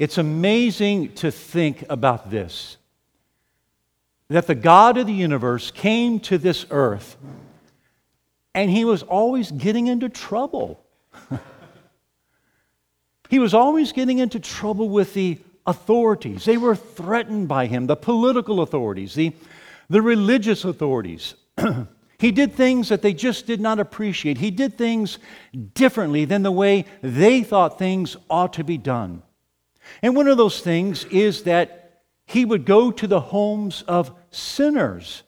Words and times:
It's 0.00 0.16
amazing 0.16 1.12
to 1.16 1.30
think 1.30 1.84
about 1.90 2.30
this 2.30 2.78
that 4.30 4.46
the 4.46 4.54
God 4.54 4.96
of 4.96 5.06
the 5.06 5.12
universe 5.12 5.70
came 5.70 6.20
to 6.20 6.38
this 6.38 6.64
earth 6.70 7.18
and 8.54 8.70
he 8.70 8.86
was 8.86 9.02
always 9.02 9.50
getting 9.50 9.88
into 9.88 10.08
trouble. 10.08 10.82
he 13.28 13.38
was 13.38 13.52
always 13.52 13.92
getting 13.92 14.20
into 14.20 14.40
trouble 14.40 14.88
with 14.88 15.12
the 15.12 15.36
authorities. 15.66 16.46
They 16.46 16.56
were 16.56 16.76
threatened 16.76 17.48
by 17.48 17.66
him, 17.66 17.86
the 17.86 17.96
political 17.96 18.62
authorities, 18.62 19.12
the, 19.12 19.34
the 19.90 20.00
religious 20.00 20.64
authorities. 20.64 21.34
he 22.18 22.30
did 22.30 22.54
things 22.54 22.88
that 22.88 23.02
they 23.02 23.12
just 23.12 23.46
did 23.46 23.60
not 23.60 23.78
appreciate. 23.78 24.38
He 24.38 24.50
did 24.50 24.78
things 24.78 25.18
differently 25.74 26.24
than 26.24 26.42
the 26.42 26.52
way 26.52 26.86
they 27.02 27.42
thought 27.42 27.78
things 27.78 28.16
ought 28.30 28.54
to 28.54 28.64
be 28.64 28.78
done. 28.78 29.24
And 30.02 30.16
one 30.16 30.28
of 30.28 30.36
those 30.36 30.60
things 30.60 31.04
is 31.04 31.44
that 31.44 32.02
he 32.26 32.44
would 32.44 32.64
go 32.64 32.90
to 32.92 33.06
the 33.06 33.20
homes 33.20 33.82
of 33.88 34.12
sinners 34.30 35.22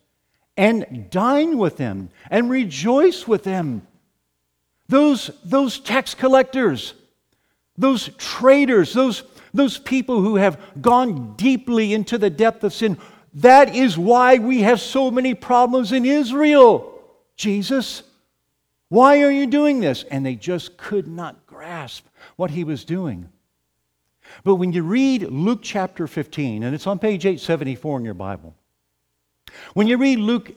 and 0.57 1.09
dine 1.11 1.59
with 1.59 1.77
them 1.77 2.11
and 2.31 2.51
rejoice 2.51 3.27
with 3.27 3.45
them. 3.45 3.87
Those, 4.89 5.31
those 5.45 5.81
tax 5.81 6.15
collectors, 6.15 6.95
those 7.77 8.11
traitors, 8.19 8.93
those, 8.93 9.25
those 9.55 9.79
people 9.79 10.21
who 10.21 10.37
have 10.37 10.61
gone 10.81 11.35
deeply 11.35 11.93
into 11.93 12.19
the 12.19 12.31
depth 12.31 12.63
of 12.63 12.73
sin. 12.73 12.99
That 13.35 13.75
is 13.75 13.97
why 13.97 14.39
we 14.39 14.61
have 14.61 14.81
so 14.81 15.11
many 15.11 15.35
problems 15.35 15.93
in 15.93 16.05
Israel. 16.05 17.01
Jesus, 17.37 18.03
why 18.89 19.23
are 19.23 19.31
you 19.31 19.47
doing 19.47 19.81
this? 19.81 20.05
And 20.05 20.25
they 20.25 20.35
just 20.35 20.77
could 20.77 21.09
not 21.09 21.47
grasp 21.47 22.07
what 22.37 22.51
he 22.51 22.63
was 22.63 22.85
doing. 22.85 23.31
But 24.45 24.57
when 24.57 24.73
you 24.73 24.83
read 24.83 25.23
Luke 25.23 25.61
chapter 25.63 26.07
15, 26.07 26.63
and 26.63 26.75
it's 26.75 26.87
on 26.87 26.99
page 26.99 27.25
874 27.27 27.99
in 27.99 28.05
your 28.05 28.15
Bible, 28.15 28.55
when 29.75 29.87
you 29.87 29.97
read 29.97 30.19
Luke 30.19 30.53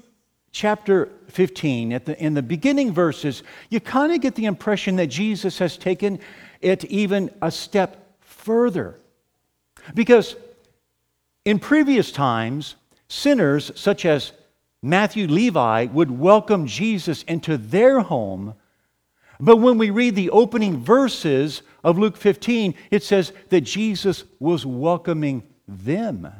chapter 0.51 1.09
15, 1.29 1.93
at 1.93 2.05
the, 2.05 2.17
in 2.21 2.33
the 2.33 2.41
beginning 2.41 2.93
verses, 2.93 3.43
you 3.69 3.79
kind 3.79 4.13
of 4.13 4.21
get 4.21 4.35
the 4.35 4.45
impression 4.45 4.95
that 4.95 5.07
Jesus 5.07 5.59
has 5.59 5.77
taken 5.77 6.19
it 6.61 6.85
even 6.85 7.29
a 7.41 7.51
step 7.51 8.15
further. 8.21 8.99
Because 9.93 10.35
in 11.43 11.59
previous 11.59 12.11
times, 12.11 12.75
sinners 13.07 13.71
such 13.75 14.05
as 14.05 14.31
Matthew 14.81 15.27
Levi 15.27 15.85
would 15.85 16.11
welcome 16.11 16.67
Jesus 16.67 17.23
into 17.23 17.57
their 17.57 18.01
home. 18.01 18.53
But 19.39 19.57
when 19.57 19.77
we 19.77 19.89
read 19.89 20.15
the 20.15 20.29
opening 20.29 20.83
verses 20.83 21.61
of 21.83 21.97
Luke 21.97 22.17
15, 22.17 22.73
it 22.91 23.03
says 23.03 23.31
that 23.49 23.61
Jesus 23.61 24.23
was 24.39 24.65
welcoming 24.65 25.43
them. 25.67 26.31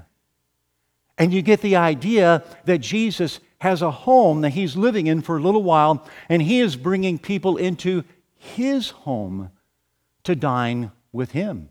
And 1.18 1.34
you 1.34 1.42
get 1.42 1.62
the 1.62 1.78
idea 1.78 2.44
that 2.66 2.80
Jesus 2.80 3.40
has 3.60 3.82
a 3.82 3.92
home 3.92 4.42
that 4.42 4.52
he's 4.52 4.76
living 4.76 5.08
in 5.08 5.22
for 5.22 5.38
a 5.38 5.42
little 5.42 5.64
while, 5.64 6.06
and 6.30 6.42
he 6.42 6.60
is 6.60 6.76
bringing 6.76 7.18
people 7.18 7.58
into 7.58 8.04
his 8.38 8.90
home 8.90 9.50
to 10.24 10.36
dine 10.36 10.92
with 11.12 11.32
him. 11.32 11.70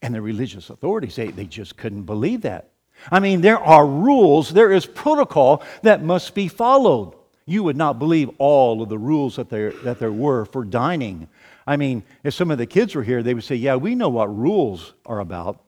And 0.00 0.14
the 0.14 0.22
religious 0.22 0.70
authorities, 0.70 1.16
they, 1.16 1.28
they 1.28 1.46
just 1.46 1.76
couldn't 1.76 2.04
believe 2.04 2.42
that. 2.42 2.70
I 3.10 3.20
mean, 3.20 3.40
there 3.40 3.58
are 3.58 3.86
rules, 3.86 4.50
there 4.50 4.72
is 4.72 4.86
protocol 4.86 5.62
that 5.82 6.02
must 6.02 6.34
be 6.34 6.48
followed. 6.48 7.14
You 7.46 7.62
would 7.62 7.76
not 7.76 7.98
believe 7.98 8.30
all 8.38 8.82
of 8.82 8.88
the 8.88 8.98
rules 8.98 9.36
that 9.36 9.50
there, 9.50 9.72
that 9.82 9.98
there 9.98 10.12
were 10.12 10.44
for 10.46 10.64
dining. 10.64 11.28
I 11.66 11.76
mean, 11.76 12.02
if 12.22 12.34
some 12.34 12.50
of 12.50 12.58
the 12.58 12.66
kids 12.66 12.94
were 12.94 13.02
here, 13.02 13.22
they 13.22 13.34
would 13.34 13.44
say, 13.44 13.54
Yeah, 13.54 13.76
we 13.76 13.94
know 13.94 14.08
what 14.08 14.34
rules 14.34 14.94
are 15.06 15.20
about, 15.20 15.62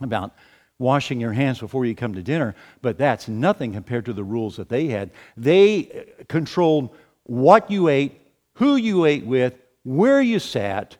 about 0.00 0.32
washing 0.78 1.20
your 1.20 1.32
hands 1.32 1.60
before 1.60 1.86
you 1.86 1.94
come 1.94 2.14
to 2.14 2.22
dinner, 2.22 2.54
but 2.82 2.98
that's 2.98 3.28
nothing 3.28 3.72
compared 3.72 4.04
to 4.04 4.12
the 4.12 4.24
rules 4.24 4.56
that 4.56 4.68
they 4.68 4.88
had. 4.88 5.10
They 5.36 5.88
uh, 6.20 6.24
controlled 6.28 6.90
what 7.24 7.70
you 7.70 7.88
ate, 7.88 8.20
who 8.54 8.76
you 8.76 9.04
ate 9.04 9.24
with, 9.24 9.54
where 9.84 10.20
you 10.20 10.38
sat, 10.38 10.96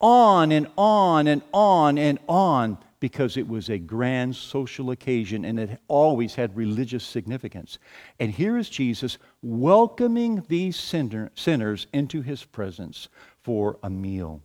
on 0.00 0.52
and 0.52 0.66
on 0.76 1.26
and 1.26 1.42
on 1.52 1.96
and 1.98 2.18
on 2.28 2.78
because 3.00 3.36
it 3.36 3.46
was 3.46 3.68
a 3.68 3.78
grand 3.78 4.34
social 4.34 4.90
occasion 4.90 5.44
and 5.44 5.58
it 5.58 5.80
always 5.88 6.34
had 6.34 6.56
religious 6.56 7.04
significance. 7.04 7.78
And 8.18 8.30
here 8.30 8.56
is 8.56 8.68
Jesus 8.68 9.18
welcoming 9.42 10.44
these 10.48 10.76
sinner, 10.76 11.30
sinners 11.34 11.86
into 11.92 12.22
his 12.22 12.44
presence 12.44 13.08
for 13.42 13.78
a 13.82 13.90
meal. 13.90 14.42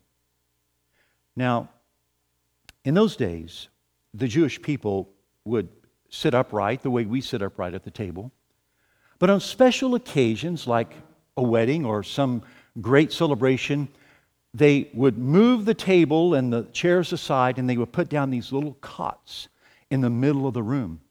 Now, 1.35 1.69
in 2.83 2.93
those 2.93 3.15
days, 3.15 3.69
the 4.13 4.27
Jewish 4.27 4.61
people 4.61 5.09
would 5.45 5.69
sit 6.09 6.33
upright 6.33 6.81
the 6.81 6.91
way 6.91 7.05
we 7.05 7.21
sit 7.21 7.41
upright 7.41 7.73
at 7.73 7.83
the 7.83 7.91
table. 7.91 8.31
But 9.19 9.29
on 9.29 9.39
special 9.39 9.95
occasions 9.95 10.67
like 10.67 10.93
a 11.37 11.43
wedding 11.43 11.85
or 11.85 12.03
some 12.03 12.43
great 12.81 13.11
celebration, 13.13 13.87
they 14.53 14.89
would 14.93 15.17
move 15.17 15.65
the 15.65 15.73
table 15.73 16.33
and 16.33 16.51
the 16.51 16.63
chairs 16.73 17.13
aside 17.13 17.57
and 17.57 17.69
they 17.69 17.77
would 17.77 17.91
put 17.91 18.09
down 18.09 18.29
these 18.29 18.51
little 18.51 18.73
cots 18.81 19.47
in 19.89 20.01
the 20.01 20.09
middle 20.09 20.47
of 20.47 20.53
the 20.53 20.63
room. 20.63 21.01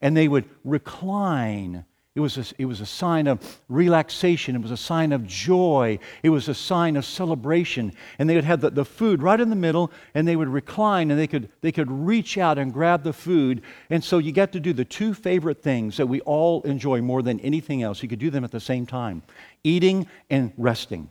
And 0.00 0.16
they 0.16 0.28
would 0.28 0.44
recline 0.64 1.84
it 2.14 2.20
was, 2.20 2.38
a, 2.38 2.44
it 2.58 2.66
was 2.66 2.80
a 2.80 2.86
sign 2.86 3.26
of 3.26 3.60
relaxation. 3.68 4.54
It 4.54 4.62
was 4.62 4.70
a 4.70 4.76
sign 4.76 5.10
of 5.10 5.26
joy. 5.26 5.98
It 6.22 6.28
was 6.28 6.48
a 6.48 6.54
sign 6.54 6.94
of 6.94 7.04
celebration. 7.04 7.92
And 8.20 8.30
they 8.30 8.36
would 8.36 8.44
have 8.44 8.60
the, 8.60 8.70
the 8.70 8.84
food 8.84 9.20
right 9.20 9.40
in 9.40 9.50
the 9.50 9.56
middle, 9.56 9.90
and 10.14 10.26
they 10.26 10.36
would 10.36 10.48
recline 10.48 11.10
and 11.10 11.18
they 11.18 11.26
could, 11.26 11.48
they 11.60 11.72
could 11.72 11.90
reach 11.90 12.38
out 12.38 12.56
and 12.56 12.72
grab 12.72 13.02
the 13.02 13.12
food. 13.12 13.62
And 13.90 14.04
so 14.04 14.18
you 14.18 14.30
get 14.30 14.52
to 14.52 14.60
do 14.60 14.72
the 14.72 14.84
two 14.84 15.12
favorite 15.12 15.60
things 15.60 15.96
that 15.96 16.06
we 16.06 16.20
all 16.20 16.62
enjoy 16.62 17.00
more 17.02 17.20
than 17.20 17.40
anything 17.40 17.82
else. 17.82 18.00
You 18.00 18.08
could 18.08 18.20
do 18.20 18.30
them 18.30 18.44
at 18.44 18.52
the 18.52 18.60
same 18.60 18.86
time 18.86 19.22
eating 19.64 20.06
and 20.30 20.52
resting. 20.56 21.10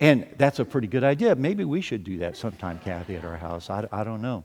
And 0.00 0.26
that's 0.38 0.58
a 0.58 0.64
pretty 0.64 0.86
good 0.86 1.04
idea. 1.04 1.34
Maybe 1.34 1.64
we 1.64 1.82
should 1.82 2.04
do 2.04 2.18
that 2.18 2.36
sometime, 2.36 2.78
Kathy, 2.78 3.16
at 3.16 3.24
our 3.24 3.36
house. 3.36 3.68
I, 3.68 3.86
I 3.92 4.02
don't 4.02 4.22
know. 4.22 4.44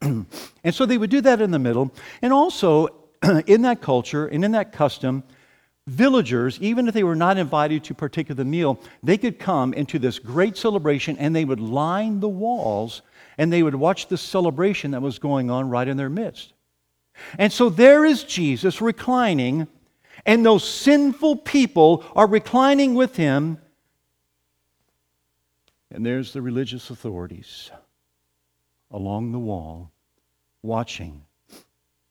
and 0.02 0.74
so 0.74 0.86
they 0.86 0.98
would 0.98 1.10
do 1.10 1.20
that 1.20 1.40
in 1.40 1.52
the 1.52 1.58
middle. 1.58 1.92
And 2.20 2.32
also, 2.32 2.88
in 3.46 3.62
that 3.62 3.80
culture 3.80 4.26
and 4.26 4.44
in 4.44 4.52
that 4.52 4.72
custom, 4.72 5.22
villagers, 5.86 6.58
even 6.60 6.88
if 6.88 6.94
they 6.94 7.04
were 7.04 7.16
not 7.16 7.38
invited 7.38 7.84
to 7.84 7.94
partake 7.94 8.28
of 8.30 8.36
the 8.36 8.44
meal, 8.44 8.80
they 9.02 9.16
could 9.16 9.38
come 9.38 9.72
into 9.72 9.98
this 9.98 10.18
great 10.18 10.56
celebration 10.56 11.16
and 11.18 11.34
they 11.34 11.44
would 11.44 11.60
line 11.60 12.20
the 12.20 12.28
walls 12.28 13.02
and 13.38 13.52
they 13.52 13.62
would 13.62 13.74
watch 13.74 14.08
the 14.08 14.18
celebration 14.18 14.90
that 14.90 15.00
was 15.00 15.18
going 15.18 15.50
on 15.50 15.70
right 15.70 15.88
in 15.88 15.96
their 15.96 16.10
midst. 16.10 16.52
And 17.38 17.52
so 17.52 17.68
there 17.68 18.04
is 18.04 18.24
Jesus 18.24 18.80
reclining, 18.80 19.66
and 20.26 20.44
those 20.44 20.68
sinful 20.68 21.36
people 21.36 22.04
are 22.14 22.26
reclining 22.26 22.94
with 22.94 23.16
him. 23.16 23.58
And 25.90 26.04
there's 26.04 26.32
the 26.32 26.42
religious 26.42 26.90
authorities 26.90 27.70
along 28.90 29.32
the 29.32 29.38
wall 29.38 29.90
watching 30.62 31.24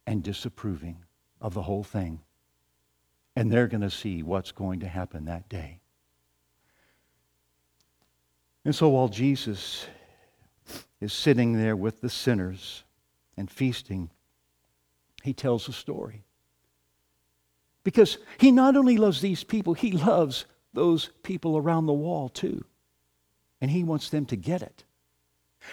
and 0.06 0.24
disapproving 0.24 1.04
of 1.42 1.54
the 1.54 1.62
whole 1.62 1.84
thing. 1.84 2.22
And 3.36 3.52
they're 3.52 3.68
going 3.68 3.82
to 3.82 3.92
see 3.92 4.24
what's 4.24 4.52
going 4.52 4.80
to 4.80 4.88
happen 4.88 5.26
that 5.26 5.48
day. 5.48 5.80
And 8.66 8.76
so 8.76 8.90
while 8.90 9.08
Jesus 9.08 9.86
is 11.00 11.14
sitting 11.14 11.54
there 11.54 11.76
with 11.76 12.02
the 12.02 12.10
sinners 12.10 12.84
and 13.38 13.50
feasting, 13.50 14.10
he 15.24 15.34
tells 15.34 15.70
a 15.70 15.74
story. 15.74 16.26
Because 17.84 18.18
he 18.40 18.52
not 18.52 18.76
only 18.76 18.98
loves 18.98 19.22
these 19.22 19.44
people, 19.44 19.74
he 19.74 19.92
loves 19.92 20.46
those 20.74 21.12
people 21.24 21.58
around 21.58 21.86
the 21.86 21.94
wall 21.94 22.28
too. 22.28 22.66
And 23.62 23.72
he 23.72 23.84
wants 23.84 24.10
them 24.10 24.26
to 24.28 24.36
get 24.36 24.62
it. 24.62 24.84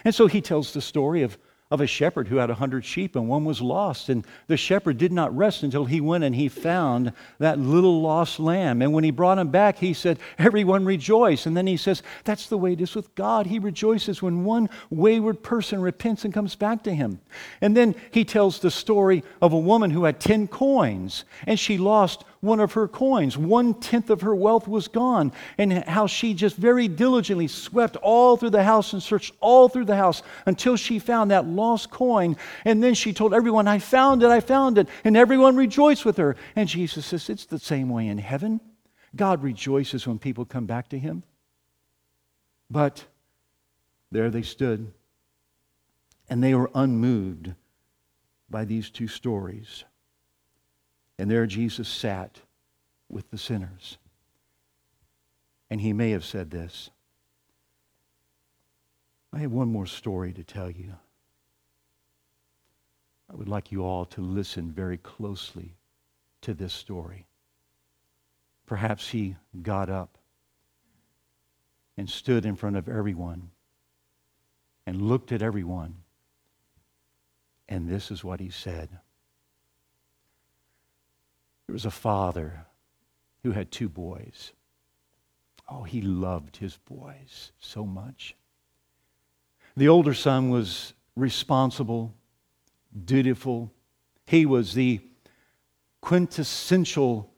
And 0.04 0.14
so 0.14 0.26
he 0.26 0.40
tells 0.40 0.72
the 0.72 0.80
story 0.80 1.22
of 1.22 1.38
of 1.70 1.80
a 1.80 1.86
shepherd 1.86 2.28
who 2.28 2.36
had 2.36 2.50
a 2.50 2.54
hundred 2.54 2.84
sheep 2.84 3.16
and 3.16 3.28
one 3.28 3.44
was 3.44 3.60
lost. 3.60 4.08
And 4.08 4.24
the 4.46 4.56
shepherd 4.56 4.98
did 4.98 5.12
not 5.12 5.36
rest 5.36 5.62
until 5.62 5.86
he 5.86 6.00
went 6.00 6.22
and 6.22 6.34
he 6.34 6.48
found 6.48 7.12
that 7.38 7.58
little 7.58 8.02
lost 8.02 8.38
lamb. 8.38 8.82
And 8.82 8.92
when 8.92 9.02
he 9.02 9.10
brought 9.10 9.38
him 9.38 9.48
back, 9.48 9.78
he 9.78 9.94
said, 9.94 10.18
Everyone 10.38 10.84
rejoice. 10.84 11.46
And 11.46 11.56
then 11.56 11.66
he 11.66 11.76
says, 11.76 12.02
That's 12.22 12.48
the 12.48 12.58
way 12.58 12.74
it 12.74 12.80
is 12.80 12.94
with 12.94 13.14
God. 13.14 13.46
He 13.46 13.58
rejoices 13.58 14.22
when 14.22 14.44
one 14.44 14.68
wayward 14.90 15.42
person 15.42 15.80
repents 15.80 16.24
and 16.24 16.34
comes 16.34 16.54
back 16.54 16.84
to 16.84 16.94
him. 16.94 17.20
And 17.60 17.76
then 17.76 17.94
he 18.10 18.24
tells 18.24 18.60
the 18.60 18.70
story 18.70 19.24
of 19.40 19.52
a 19.52 19.58
woman 19.58 19.90
who 19.90 20.04
had 20.04 20.20
10 20.20 20.48
coins 20.48 21.24
and 21.46 21.58
she 21.58 21.78
lost 21.78 22.24
one 22.44 22.60
of 22.60 22.74
her 22.74 22.86
coins. 22.86 23.36
One 23.36 23.74
tenth 23.74 24.10
of 24.10 24.20
her 24.20 24.34
wealth 24.34 24.68
was 24.68 24.88
gone. 24.88 25.32
And 25.58 25.72
how 25.72 26.06
she 26.06 26.34
just 26.34 26.56
very 26.56 26.86
diligently 26.86 27.48
swept 27.48 27.96
all 27.96 28.36
through 28.36 28.50
the 28.50 28.62
house 28.62 28.92
and 28.92 29.02
searched 29.02 29.34
all 29.40 29.68
through 29.68 29.86
the 29.86 29.96
house 29.96 30.22
until 30.46 30.76
she 30.76 30.98
found 30.98 31.30
that 31.30 31.46
lost 31.46 31.90
coin. 31.90 32.36
And 32.64 32.82
then 32.82 32.94
she 32.94 33.12
told 33.12 33.34
everyone, 33.34 33.66
I 33.66 33.78
found 33.78 34.22
it, 34.22 34.28
I 34.28 34.40
found 34.40 34.78
it. 34.78 34.88
And 35.02 35.16
everyone 35.16 35.56
rejoiced 35.56 36.04
with 36.04 36.18
her. 36.18 36.36
And 36.54 36.68
Jesus 36.68 37.06
says, 37.06 37.28
It's 37.28 37.46
the 37.46 37.58
same 37.58 37.88
way 37.88 38.06
in 38.06 38.18
heaven. 38.18 38.60
God 39.16 39.42
rejoices 39.42 40.06
when 40.06 40.18
people 40.18 40.44
come 40.44 40.66
back 40.66 40.88
to 40.88 40.98
him. 40.98 41.22
But 42.70 43.04
there 44.10 44.30
they 44.30 44.42
stood, 44.42 44.92
and 46.28 46.42
they 46.42 46.54
were 46.54 46.70
unmoved 46.74 47.52
by 48.50 48.64
these 48.64 48.90
two 48.90 49.08
stories. 49.08 49.84
And 51.18 51.30
there 51.30 51.46
Jesus 51.46 51.88
sat 51.88 52.40
with 53.08 53.30
the 53.30 53.38
sinners. 53.38 53.98
And 55.70 55.80
he 55.80 55.92
may 55.92 56.10
have 56.10 56.24
said 56.24 56.50
this 56.50 56.90
I 59.32 59.40
have 59.40 59.52
one 59.52 59.68
more 59.68 59.86
story 59.86 60.32
to 60.32 60.44
tell 60.44 60.70
you. 60.70 60.94
I 63.30 63.34
would 63.34 63.48
like 63.48 63.72
you 63.72 63.84
all 63.84 64.04
to 64.06 64.20
listen 64.20 64.70
very 64.70 64.98
closely 64.98 65.76
to 66.42 66.54
this 66.54 66.72
story. 66.72 67.26
Perhaps 68.66 69.08
he 69.08 69.36
got 69.62 69.90
up 69.90 70.18
and 71.96 72.08
stood 72.08 72.44
in 72.46 72.54
front 72.56 72.76
of 72.76 72.88
everyone 72.88 73.50
and 74.86 75.02
looked 75.02 75.32
at 75.32 75.42
everyone. 75.42 75.96
And 77.68 77.88
this 77.88 78.10
is 78.10 78.22
what 78.22 78.40
he 78.40 78.50
said. 78.50 78.88
There 81.66 81.72
was 81.72 81.84
a 81.84 81.90
father 81.90 82.66
who 83.42 83.52
had 83.52 83.70
two 83.70 83.88
boys. 83.88 84.52
Oh, 85.68 85.82
he 85.82 86.00
loved 86.00 86.56
his 86.56 86.76
boys 86.76 87.52
so 87.58 87.86
much. 87.86 88.34
The 89.76 89.88
older 89.88 90.14
son 90.14 90.50
was 90.50 90.92
responsible, 91.16 92.14
dutiful. 93.04 93.72
He 94.26 94.46
was 94.46 94.74
the 94.74 95.00
quintessential 96.00 97.30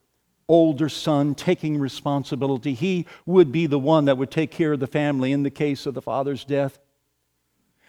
older 0.48 0.88
son 0.88 1.34
taking 1.34 1.78
responsibility. 1.78 2.74
He 2.74 3.06
would 3.24 3.50
be 3.52 3.66
the 3.66 3.78
one 3.78 4.04
that 4.04 4.18
would 4.18 4.30
take 4.30 4.50
care 4.50 4.72
of 4.72 4.80
the 4.80 4.86
family 4.86 5.32
in 5.32 5.42
the 5.42 5.50
case 5.50 5.86
of 5.86 5.94
the 5.94 6.02
father's 6.02 6.44
death. 6.44 6.78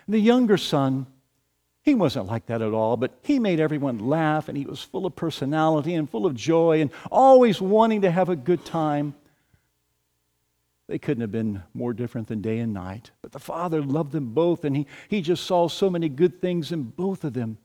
The 0.07 0.19
younger 0.19 0.57
son, 0.57 1.07
he 1.87 1.95
wasn't 1.95 2.25
like 2.25 2.47
that 2.47 2.61
at 2.61 2.73
all, 2.73 2.97
but 2.97 3.17
he 3.21 3.39
made 3.39 3.61
everyone 3.61 3.97
laugh 3.97 4.49
and 4.49 4.57
he 4.57 4.65
was 4.65 4.81
full 4.81 5.05
of 5.05 5.15
personality 5.15 5.93
and 5.93 6.09
full 6.09 6.25
of 6.25 6.35
joy 6.35 6.81
and 6.81 6.91
always 7.09 7.61
wanting 7.61 8.01
to 8.01 8.11
have 8.11 8.27
a 8.27 8.35
good 8.35 8.65
time. 8.65 9.15
They 10.89 10.99
couldn't 10.99 11.21
have 11.21 11.31
been 11.31 11.63
more 11.73 11.93
different 11.93 12.27
than 12.27 12.41
day 12.41 12.59
and 12.59 12.73
night. 12.73 13.11
But 13.21 13.31
the 13.31 13.39
Father 13.39 13.81
loved 13.81 14.11
them 14.11 14.33
both, 14.33 14.65
and 14.65 14.75
he, 14.75 14.85
he 15.07 15.21
just 15.21 15.45
saw 15.45 15.69
so 15.69 15.89
many 15.89 16.09
good 16.09 16.41
things 16.41 16.73
in 16.73 16.83
both 16.83 17.23
of 17.23 17.31
them. 17.31 17.57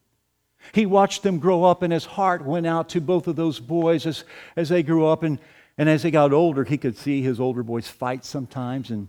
He 0.70 0.86
watched 0.86 1.24
them 1.24 1.40
grow 1.40 1.64
up, 1.64 1.82
and 1.82 1.92
his 1.92 2.04
heart 2.04 2.44
went 2.44 2.64
out 2.64 2.90
to 2.90 3.00
both 3.00 3.26
of 3.26 3.34
those 3.34 3.58
boys 3.58 4.06
as, 4.06 4.22
as 4.54 4.68
they 4.68 4.84
grew 4.84 5.04
up. 5.04 5.24
And, 5.24 5.40
and 5.76 5.88
as 5.88 6.04
they 6.04 6.12
got 6.12 6.32
older, 6.32 6.62
he 6.62 6.78
could 6.78 6.96
see 6.96 7.22
his 7.22 7.40
older 7.40 7.64
boys 7.64 7.88
fight 7.88 8.24
sometimes, 8.24 8.90
and 8.90 9.08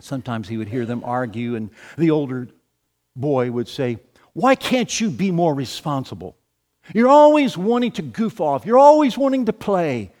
sometimes 0.00 0.48
he 0.48 0.56
would 0.56 0.68
hear 0.68 0.86
them 0.86 1.04
argue. 1.04 1.54
And 1.54 1.70
the 1.96 2.10
older 2.10 2.48
boy 3.14 3.52
would 3.52 3.68
say, 3.68 3.98
Why 4.34 4.54
can't 4.54 5.00
you 5.00 5.10
be 5.10 5.30
more 5.30 5.54
responsible? 5.54 6.36
You're 6.92 7.08
always 7.08 7.56
wanting 7.56 7.92
to 7.92 8.02
goof 8.02 8.40
off, 8.40 8.66
you're 8.66 8.78
always 8.78 9.16
wanting 9.16 9.46
to 9.46 9.52
play. 9.52 10.12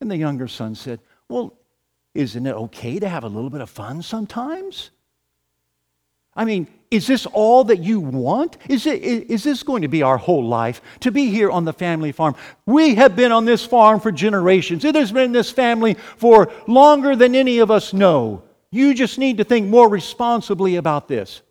And 0.00 0.10
the 0.10 0.16
younger 0.16 0.48
son 0.48 0.74
said, 0.74 1.00
Well, 1.28 1.54
isn't 2.14 2.46
it 2.46 2.54
okay 2.54 2.98
to 2.98 3.08
have 3.08 3.24
a 3.24 3.28
little 3.28 3.50
bit 3.50 3.60
of 3.60 3.70
fun 3.70 4.02
sometimes? 4.02 4.90
I 6.34 6.44
mean, 6.44 6.68
is 6.90 7.06
this 7.06 7.26
all 7.26 7.64
that 7.64 7.78
you 7.78 8.00
want? 8.00 8.56
Is, 8.68 8.86
it, 8.86 9.02
is 9.02 9.44
this 9.44 9.62
going 9.62 9.82
to 9.82 9.88
be 9.88 10.02
our 10.02 10.16
whole 10.16 10.44
life 10.44 10.80
to 11.00 11.10
be 11.10 11.30
here 11.30 11.50
on 11.50 11.64
the 11.64 11.72
family 11.72 12.12
farm? 12.12 12.34
We 12.66 12.94
have 12.96 13.14
been 13.14 13.32
on 13.32 13.44
this 13.44 13.64
farm 13.64 14.00
for 14.00 14.10
generations. 14.10 14.84
It 14.84 14.94
has 14.94 15.12
been 15.12 15.32
this 15.32 15.50
family 15.50 15.94
for 15.94 16.52
longer 16.66 17.14
than 17.14 17.34
any 17.34 17.58
of 17.58 17.70
us 17.70 17.92
know. 17.92 18.42
You 18.70 18.94
just 18.94 19.18
need 19.18 19.38
to 19.38 19.44
think 19.44 19.68
more 19.68 19.88
responsibly 19.88 20.76
about 20.76 21.08
this. 21.08 21.42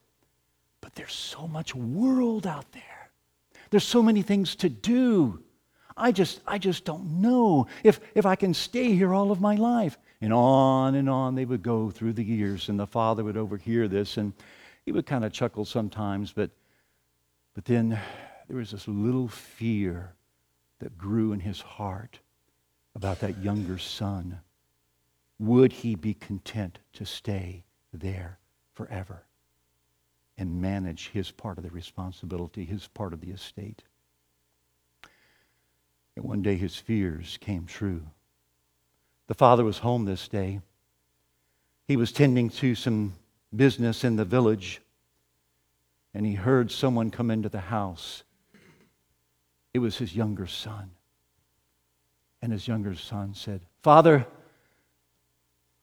There's 1.00 1.14
so 1.14 1.48
much 1.48 1.74
world 1.74 2.46
out 2.46 2.70
there. 2.74 3.10
There's 3.70 3.86
so 3.86 4.04
many 4.04 4.22
things 4.22 4.54
to 4.58 4.68
do. 4.68 5.42
I 5.96 6.12
just, 6.12 6.42
I 6.46 6.58
just 6.58 6.84
don't 6.84 7.22
know 7.22 7.68
if, 7.86 8.02
if 8.16 8.26
I 8.26 8.36
can 8.36 8.54
stay 8.54 8.94
here 8.96 9.14
all 9.14 9.32
of 9.32 9.40
my 9.40 9.56
life. 9.56 9.98
And 10.20 10.34
on 10.34 10.96
and 10.96 11.10
on 11.10 11.36
they 11.36 11.46
would 11.46 11.64
go 11.64 11.90
through 11.90 12.12
the 12.14 12.24
years, 12.26 12.68
and 12.68 12.78
the 12.78 12.86
father 12.86 13.24
would 13.24 13.38
overhear 13.38 13.88
this, 13.88 14.18
and 14.18 14.34
he 14.86 14.92
would 14.92 15.06
kind 15.06 15.24
of 15.24 15.32
chuckle 15.32 15.64
sometimes, 15.64 16.34
but, 16.34 16.52
but 17.56 17.64
then 17.64 17.98
there 18.50 18.58
was 18.58 18.72
this 18.72 18.86
little 18.86 19.30
fear 19.30 20.12
that 20.80 20.98
grew 20.98 21.32
in 21.32 21.40
his 21.40 21.62
heart 21.62 22.20
about 22.94 23.22
that 23.22 23.42
younger 23.42 23.78
son. 23.78 24.38
Would 25.40 25.72
he 25.72 25.96
be 25.96 26.14
content 26.14 26.80
to 26.92 27.06
stay 27.06 27.64
there 27.94 28.38
forever 28.74 29.24
and 30.40 30.62
manage 30.62 31.10
his 31.10 31.30
part 31.30 31.58
of 31.58 31.64
the 31.64 31.70
responsibility, 31.70 32.64
his 32.66 32.88
part 32.88 33.14
of 33.14 33.22
the 33.22 33.30
estate? 33.30 33.84
And 36.16 36.26
one 36.26 36.42
day 36.42 36.56
his 36.56 36.76
fears 36.76 37.38
came 37.42 37.66
true. 37.66 38.02
The 39.28 39.36
father 39.36 39.64
was 39.64 39.80
home 39.80 40.06
this 40.06 40.28
day. 40.28 40.62
He 41.88 41.98
was 41.98 42.12
tending 42.12 42.50
to 42.52 42.74
some 42.74 43.14
business 43.56 44.04
in 44.04 44.16
the 44.16 44.26
village, 44.26 44.82
and 46.14 46.26
he 46.26 46.34
heard 46.34 46.72
someone 46.72 47.12
come 47.12 47.30
into 47.30 47.50
the 47.50 47.60
house. 47.60 48.24
It 49.74 49.80
was 49.80 49.98
his 49.98 50.16
younger 50.16 50.48
son. 50.48 50.92
And 52.42 52.52
his 52.52 52.68
younger 52.68 52.96
son 52.96 53.34
said, 53.34 53.62
Father, 53.84 54.26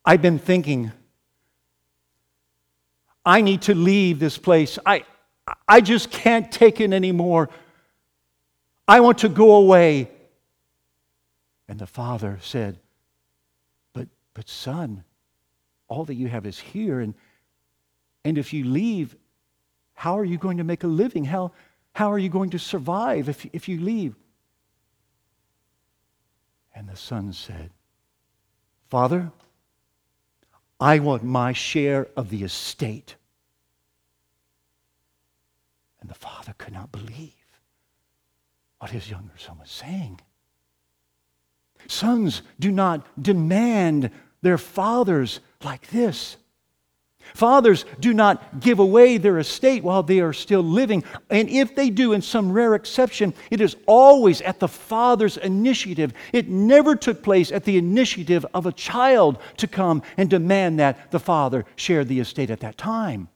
I've 0.04 0.22
been 0.22 0.38
thinking, 0.38 0.92
I 3.26 3.40
need 3.40 3.62
to 3.62 3.74
leave 3.74 4.20
this 4.20 4.38
place. 4.38 4.78
I, 4.86 5.04
I 5.66 5.80
just 5.80 6.12
can't 6.12 6.50
take 6.50 6.80
it 6.80 6.92
anymore. 6.92 7.50
I 8.86 9.00
want 9.00 9.18
to 9.18 9.28
go 9.28 9.56
away. 9.56 10.08
And 11.68 11.80
the 11.80 11.88
father 11.88 12.38
said, 12.40 12.78
but, 13.92 14.06
but 14.32 14.48
son, 14.48 15.02
all 15.88 16.04
that 16.04 16.14
you 16.14 16.28
have 16.28 16.46
is 16.46 16.58
here. 16.58 17.00
And, 17.00 17.14
and 18.24 18.38
if 18.38 18.52
you 18.52 18.64
leave, 18.64 19.16
how 19.94 20.16
are 20.16 20.24
you 20.24 20.38
going 20.38 20.58
to 20.58 20.64
make 20.64 20.84
a 20.84 20.88
living? 20.88 21.24
How, 21.24 21.50
how 21.92 22.12
are 22.12 22.18
you 22.18 22.28
going 22.28 22.50
to 22.50 22.60
survive 22.60 23.28
if, 23.28 23.44
if 23.52 23.68
you 23.68 23.80
leave? 23.80 24.14
And 26.76 26.88
the 26.88 26.96
son 26.96 27.32
said, 27.32 27.70
Father, 28.88 29.32
I 30.78 30.98
want 30.98 31.24
my 31.24 31.52
share 31.52 32.08
of 32.16 32.30
the 32.30 32.42
estate. 32.42 33.16
And 36.00 36.10
the 36.10 36.14
father 36.14 36.54
could 36.58 36.74
not 36.74 36.92
believe 36.92 37.32
what 38.78 38.90
his 38.90 39.10
younger 39.10 39.36
son 39.38 39.58
was 39.58 39.70
saying. 39.70 40.20
Sons 41.88 42.42
do 42.60 42.70
not 42.70 43.06
demand 43.22 44.10
their 44.42 44.58
fathers 44.58 45.40
like 45.62 45.88
this. 45.88 46.36
Fathers 47.34 47.84
do 48.00 48.14
not 48.14 48.60
give 48.60 48.78
away 48.78 49.18
their 49.18 49.38
estate 49.38 49.82
while 49.82 50.02
they 50.02 50.20
are 50.20 50.32
still 50.32 50.62
living. 50.62 51.04
And 51.30 51.48
if 51.48 51.74
they 51.74 51.90
do, 51.90 52.12
in 52.12 52.22
some 52.22 52.52
rare 52.52 52.74
exception, 52.74 53.34
it 53.50 53.60
is 53.60 53.76
always 53.86 54.40
at 54.42 54.60
the 54.60 54.68
father's 54.68 55.36
initiative. 55.36 56.12
It 56.32 56.48
never 56.48 56.96
took 56.96 57.22
place 57.22 57.52
at 57.52 57.64
the 57.64 57.76
initiative 57.76 58.46
of 58.54 58.66
a 58.66 58.72
child 58.72 59.38
to 59.58 59.66
come 59.66 60.02
and 60.16 60.30
demand 60.30 60.78
that 60.80 61.10
the 61.10 61.20
father 61.20 61.64
share 61.76 62.04
the 62.04 62.20
estate 62.20 62.50
at 62.50 62.60
that 62.60 62.78
time. 62.78 63.28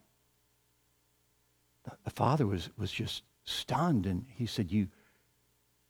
The 2.03 2.11
father 2.11 2.47
was, 2.47 2.69
was 2.77 2.91
just 2.91 3.23
stunned 3.43 4.05
and 4.05 4.25
he 4.35 4.45
said, 4.45 4.71
You, 4.71 4.87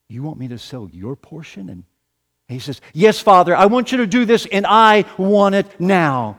you 0.08 0.24
want 0.24 0.40
me 0.40 0.48
to 0.50 0.58
sell 0.58 0.90
your 0.92 1.16
portion? 1.16 1.70
And 1.70 1.84
he 2.48 2.60
says, 2.60 2.82
Yes, 2.94 3.20
Father, 3.20 3.56
I 3.56 3.68
want 3.68 3.92
you 3.92 4.00
to 4.00 4.08
do 4.08 4.26
this, 4.26 4.46
and 4.52 4.66
I 4.68 5.06
want 5.18 5.56
it 5.56 5.80
now. 5.80 6.38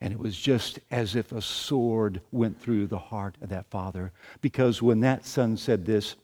And 0.00 0.12
it 0.12 0.18
was 0.18 0.36
just 0.36 0.78
as 0.90 1.16
if 1.16 1.32
a 1.32 1.40
sword 1.40 2.20
went 2.30 2.60
through 2.60 2.86
the 2.86 2.98
heart 2.98 3.36
of 3.40 3.48
that 3.48 3.66
father. 3.70 4.12
Because 4.40 4.82
when 4.82 5.00
that 5.00 5.24
son 5.24 5.56
said 5.56 5.86
this, 5.86 6.16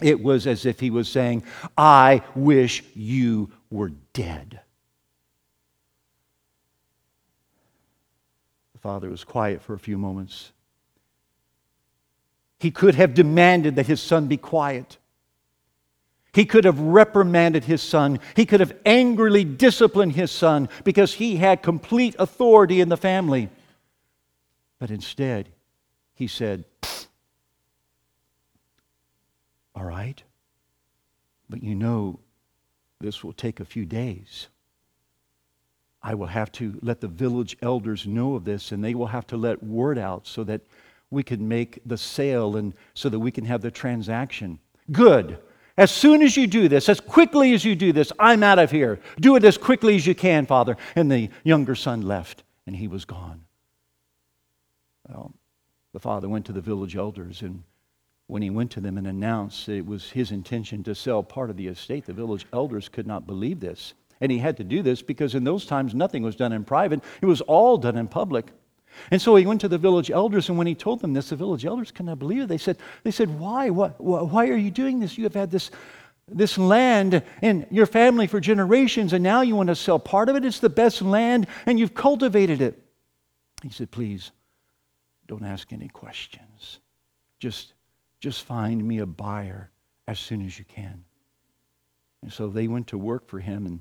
it 0.00 0.22
was 0.22 0.46
as 0.46 0.66
if 0.66 0.80
he 0.80 0.90
was 0.90 1.08
saying, 1.08 1.42
I 1.76 2.22
wish 2.34 2.82
you 2.94 3.50
were 3.70 3.90
dead. 4.12 4.60
The 8.72 8.78
father 8.78 9.10
was 9.10 9.24
quiet 9.24 9.62
for 9.62 9.74
a 9.74 9.78
few 9.78 9.98
moments. 9.98 10.52
He 12.58 12.70
could 12.70 12.94
have 12.94 13.14
demanded 13.14 13.76
that 13.76 13.88
his 13.88 14.00
son 14.00 14.28
be 14.28 14.36
quiet. 14.36 14.98
He 16.32 16.46
could 16.46 16.64
have 16.64 16.80
reprimanded 16.80 17.64
his 17.64 17.82
son. 17.82 18.18
He 18.34 18.46
could 18.46 18.60
have 18.60 18.74
angrily 18.86 19.44
disciplined 19.44 20.12
his 20.12 20.30
son 20.30 20.68
because 20.82 21.14
he 21.14 21.36
had 21.36 21.62
complete 21.62 22.16
authority 22.18 22.80
in 22.80 22.88
the 22.88 22.96
family. 22.96 23.50
But 24.78 24.90
instead, 24.90 25.50
he 26.14 26.26
said, 26.26 26.64
All 29.74 29.84
right, 29.84 30.22
but 31.48 31.62
you 31.62 31.74
know 31.74 32.20
this 33.00 33.22
will 33.22 33.32
take 33.32 33.60
a 33.60 33.64
few 33.64 33.84
days. 33.84 34.48
I 36.02 36.14
will 36.14 36.26
have 36.26 36.50
to 36.52 36.78
let 36.82 37.00
the 37.00 37.08
village 37.08 37.56
elders 37.62 38.06
know 38.06 38.34
of 38.34 38.44
this, 38.44 38.72
and 38.72 38.82
they 38.82 38.94
will 38.94 39.06
have 39.06 39.26
to 39.28 39.36
let 39.36 39.62
word 39.62 39.98
out 39.98 40.26
so 40.26 40.44
that 40.44 40.62
we 41.10 41.22
can 41.22 41.46
make 41.46 41.78
the 41.84 41.98
sale 41.98 42.56
and 42.56 42.74
so 42.94 43.08
that 43.08 43.20
we 43.20 43.30
can 43.30 43.44
have 43.44 43.60
the 43.60 43.70
transaction. 43.70 44.58
Good. 44.90 45.38
As 45.76 45.90
soon 45.90 46.22
as 46.22 46.36
you 46.36 46.46
do 46.46 46.68
this, 46.68 46.88
as 46.88 47.00
quickly 47.00 47.54
as 47.54 47.64
you 47.64 47.74
do 47.74 47.92
this, 47.92 48.12
I'm 48.18 48.42
out 48.42 48.58
of 48.58 48.70
here. 48.70 49.00
Do 49.20 49.36
it 49.36 49.44
as 49.44 49.56
quickly 49.56 49.96
as 49.96 50.06
you 50.06 50.14
can, 50.14 50.46
Father. 50.46 50.76
And 50.94 51.10
the 51.10 51.30
younger 51.44 51.74
son 51.74 52.02
left, 52.02 52.42
and 52.66 52.76
he 52.76 52.88
was 52.88 53.04
gone. 53.04 53.44
Well, 55.08 55.32
the 55.92 56.00
father 56.00 56.28
went 56.28 56.46
to 56.46 56.52
the 56.52 56.60
village 56.60 56.96
elders, 56.96 57.42
and 57.42 57.62
when 58.26 58.42
he 58.42 58.50
went 58.50 58.70
to 58.72 58.80
them 58.80 58.98
and 58.98 59.06
announced 59.06 59.66
that 59.66 59.76
it 59.76 59.86
was 59.86 60.10
his 60.10 60.30
intention 60.30 60.82
to 60.84 60.94
sell 60.94 61.22
part 61.22 61.50
of 61.50 61.56
the 61.56 61.68
estate, 61.68 62.06
the 62.06 62.12
village 62.12 62.46
elders 62.52 62.88
could 62.88 63.06
not 63.06 63.26
believe 63.26 63.60
this. 63.60 63.94
And 64.20 64.30
he 64.30 64.38
had 64.38 64.56
to 64.58 64.64
do 64.64 64.82
this 64.82 65.02
because 65.02 65.34
in 65.34 65.44
those 65.44 65.66
times 65.66 65.94
nothing 65.94 66.22
was 66.22 66.36
done 66.36 66.52
in 66.52 66.64
private, 66.64 67.02
it 67.20 67.26
was 67.26 67.40
all 67.42 67.76
done 67.76 67.96
in 67.96 68.08
public. 68.08 68.52
And 69.10 69.20
so 69.20 69.36
he 69.36 69.46
went 69.46 69.60
to 69.62 69.68
the 69.68 69.78
village 69.78 70.10
elders, 70.10 70.48
and 70.48 70.58
when 70.58 70.66
he 70.66 70.74
told 70.74 71.00
them 71.00 71.12
this, 71.12 71.30
the 71.30 71.36
village 71.36 71.64
elders 71.64 71.90
could 71.90 72.06
not 72.06 72.18
believe 72.18 72.42
it. 72.42 72.48
They 72.48 72.58
said, 72.58 72.78
they 73.02 73.10
said 73.10 73.38
Why? 73.38 73.70
What, 73.70 74.00
why 74.00 74.48
are 74.48 74.56
you 74.56 74.70
doing 74.70 75.00
this? 75.00 75.16
You 75.16 75.24
have 75.24 75.34
had 75.34 75.50
this, 75.50 75.70
this 76.28 76.58
land 76.58 77.22
in 77.40 77.66
your 77.70 77.86
family 77.86 78.26
for 78.26 78.40
generations, 78.40 79.12
and 79.12 79.22
now 79.22 79.40
you 79.42 79.56
want 79.56 79.68
to 79.68 79.76
sell 79.76 79.98
part 79.98 80.28
of 80.28 80.36
it? 80.36 80.44
It's 80.44 80.60
the 80.60 80.70
best 80.70 81.02
land, 81.02 81.46
and 81.66 81.78
you've 81.78 81.94
cultivated 81.94 82.60
it. 82.60 82.82
He 83.62 83.70
said, 83.70 83.90
Please, 83.90 84.32
don't 85.26 85.44
ask 85.44 85.72
any 85.72 85.88
questions. 85.88 86.80
Just, 87.38 87.74
just 88.20 88.44
find 88.44 88.86
me 88.86 88.98
a 88.98 89.06
buyer 89.06 89.70
as 90.06 90.18
soon 90.18 90.44
as 90.44 90.58
you 90.58 90.64
can. 90.64 91.04
And 92.22 92.32
so 92.32 92.48
they 92.48 92.68
went 92.68 92.88
to 92.88 92.98
work 92.98 93.26
for 93.28 93.40
him, 93.40 93.66
and 93.66 93.80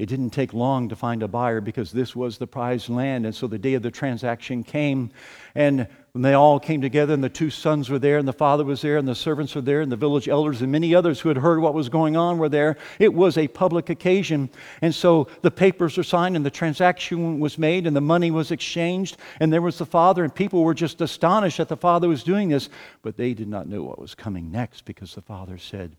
it 0.00 0.08
didn't 0.08 0.30
take 0.30 0.54
long 0.54 0.88
to 0.88 0.96
find 0.96 1.22
a 1.22 1.28
buyer 1.28 1.60
because 1.60 1.92
this 1.92 2.16
was 2.16 2.38
the 2.38 2.46
prized 2.46 2.88
land. 2.88 3.26
And 3.26 3.34
so 3.34 3.46
the 3.46 3.58
day 3.58 3.74
of 3.74 3.82
the 3.82 3.90
transaction 3.90 4.64
came, 4.64 5.10
and 5.54 5.86
when 6.12 6.22
they 6.22 6.32
all 6.32 6.58
came 6.58 6.80
together, 6.80 7.12
and 7.12 7.22
the 7.22 7.28
two 7.28 7.50
sons 7.50 7.90
were 7.90 7.98
there, 7.98 8.16
and 8.16 8.26
the 8.26 8.32
father 8.32 8.64
was 8.64 8.80
there, 8.80 8.96
and 8.96 9.06
the 9.06 9.14
servants 9.14 9.54
were 9.54 9.60
there, 9.60 9.82
and 9.82 9.92
the 9.92 9.96
village 9.96 10.26
elders, 10.26 10.62
and 10.62 10.72
many 10.72 10.94
others 10.94 11.20
who 11.20 11.28
had 11.28 11.36
heard 11.36 11.60
what 11.60 11.74
was 11.74 11.90
going 11.90 12.16
on 12.16 12.38
were 12.38 12.48
there. 12.48 12.78
It 12.98 13.12
was 13.12 13.36
a 13.36 13.46
public 13.48 13.90
occasion. 13.90 14.48
And 14.80 14.94
so 14.94 15.28
the 15.42 15.50
papers 15.50 15.98
were 15.98 16.02
signed, 16.02 16.34
and 16.34 16.46
the 16.46 16.50
transaction 16.50 17.38
was 17.38 17.58
made, 17.58 17.86
and 17.86 17.94
the 17.94 18.00
money 18.00 18.30
was 18.30 18.50
exchanged, 18.50 19.18
and 19.38 19.52
there 19.52 19.60
was 19.60 19.76
the 19.76 19.84
father, 19.84 20.24
and 20.24 20.34
people 20.34 20.64
were 20.64 20.72
just 20.72 21.02
astonished 21.02 21.58
that 21.58 21.68
the 21.68 21.76
father 21.76 22.08
was 22.08 22.24
doing 22.24 22.48
this. 22.48 22.70
But 23.02 23.18
they 23.18 23.34
did 23.34 23.48
not 23.48 23.68
know 23.68 23.82
what 23.82 23.98
was 23.98 24.14
coming 24.14 24.50
next 24.50 24.86
because 24.86 25.14
the 25.14 25.20
father 25.20 25.58
said, 25.58 25.94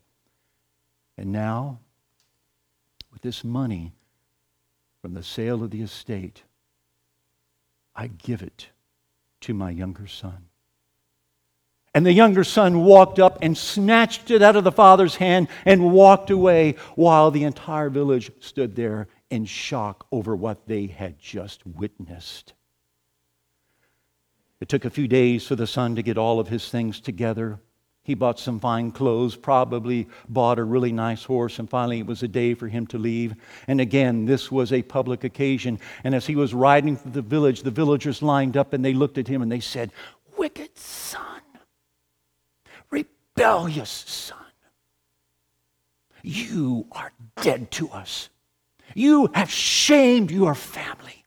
And 1.16 1.30
now, 1.30 1.78
this 3.22 3.42
money 3.42 3.92
from 5.00 5.14
the 5.14 5.22
sale 5.22 5.62
of 5.62 5.70
the 5.70 5.82
estate, 5.82 6.42
I 7.94 8.06
give 8.06 8.42
it 8.42 8.68
to 9.42 9.54
my 9.54 9.70
younger 9.70 10.06
son. 10.06 10.46
And 11.94 12.06
the 12.06 12.12
younger 12.12 12.44
son 12.44 12.84
walked 12.84 13.18
up 13.18 13.38
and 13.42 13.56
snatched 13.56 14.30
it 14.30 14.40
out 14.40 14.56
of 14.56 14.64
the 14.64 14.72
father's 14.72 15.16
hand 15.16 15.48
and 15.66 15.92
walked 15.92 16.30
away 16.30 16.76
while 16.94 17.30
the 17.30 17.44
entire 17.44 17.90
village 17.90 18.30
stood 18.40 18.76
there 18.76 19.08
in 19.28 19.44
shock 19.44 20.06
over 20.10 20.34
what 20.34 20.66
they 20.66 20.86
had 20.86 21.18
just 21.18 21.66
witnessed. 21.66 22.54
It 24.60 24.68
took 24.68 24.84
a 24.84 24.90
few 24.90 25.08
days 25.08 25.46
for 25.46 25.56
the 25.56 25.66
son 25.66 25.96
to 25.96 26.02
get 26.02 26.16
all 26.16 26.38
of 26.38 26.48
his 26.48 26.70
things 26.70 27.00
together. 27.00 27.58
He 28.04 28.14
bought 28.14 28.40
some 28.40 28.58
fine 28.58 28.90
clothes, 28.90 29.36
probably 29.36 30.08
bought 30.28 30.58
a 30.58 30.64
really 30.64 30.90
nice 30.90 31.22
horse, 31.22 31.60
and 31.60 31.70
finally 31.70 32.00
it 32.00 32.06
was 32.06 32.24
a 32.24 32.28
day 32.28 32.54
for 32.54 32.66
him 32.66 32.84
to 32.88 32.98
leave. 32.98 33.34
And 33.68 33.80
again, 33.80 34.24
this 34.26 34.50
was 34.50 34.72
a 34.72 34.82
public 34.82 35.22
occasion. 35.22 35.78
And 36.02 36.12
as 36.12 36.26
he 36.26 36.34
was 36.34 36.52
riding 36.52 36.96
through 36.96 37.12
the 37.12 37.22
village, 37.22 37.62
the 37.62 37.70
villagers 37.70 38.20
lined 38.20 38.56
up 38.56 38.72
and 38.72 38.84
they 38.84 38.92
looked 38.92 39.18
at 39.18 39.28
him 39.28 39.40
and 39.40 39.52
they 39.52 39.60
said, 39.60 39.92
Wicked 40.36 40.76
son, 40.76 41.42
rebellious 42.90 43.90
son, 43.90 44.38
you 46.24 46.86
are 46.90 47.12
dead 47.40 47.70
to 47.72 47.88
us. 47.90 48.30
You 48.96 49.28
have 49.34 49.50
shamed 49.50 50.32
your 50.32 50.56
family. 50.56 51.24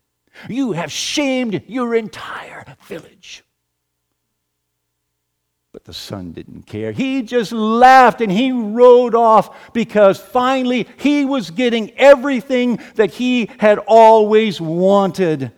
You 0.50 0.74
have 0.74 0.92
shamed 0.92 1.64
your 1.68 1.96
entire 1.96 2.66
village. 2.86 3.45
But 5.76 5.84
the 5.84 5.94
son 5.94 6.32
didn't 6.32 6.68
care. 6.68 6.94
He 6.94 7.22
just 7.22 7.52
laughed 7.52 8.22
and 8.22 8.32
he 8.32 8.54
rode 8.54 9.14
off 9.14 9.74
because 9.74 10.18
finally 10.18 10.88
he 10.96 11.26
was 11.26 11.52
getting 11.52 11.92
everything 11.98 12.80
that 12.96 13.12
he 13.12 13.50
had 13.58 13.80
always 13.80 14.62
wanted. 14.62 15.52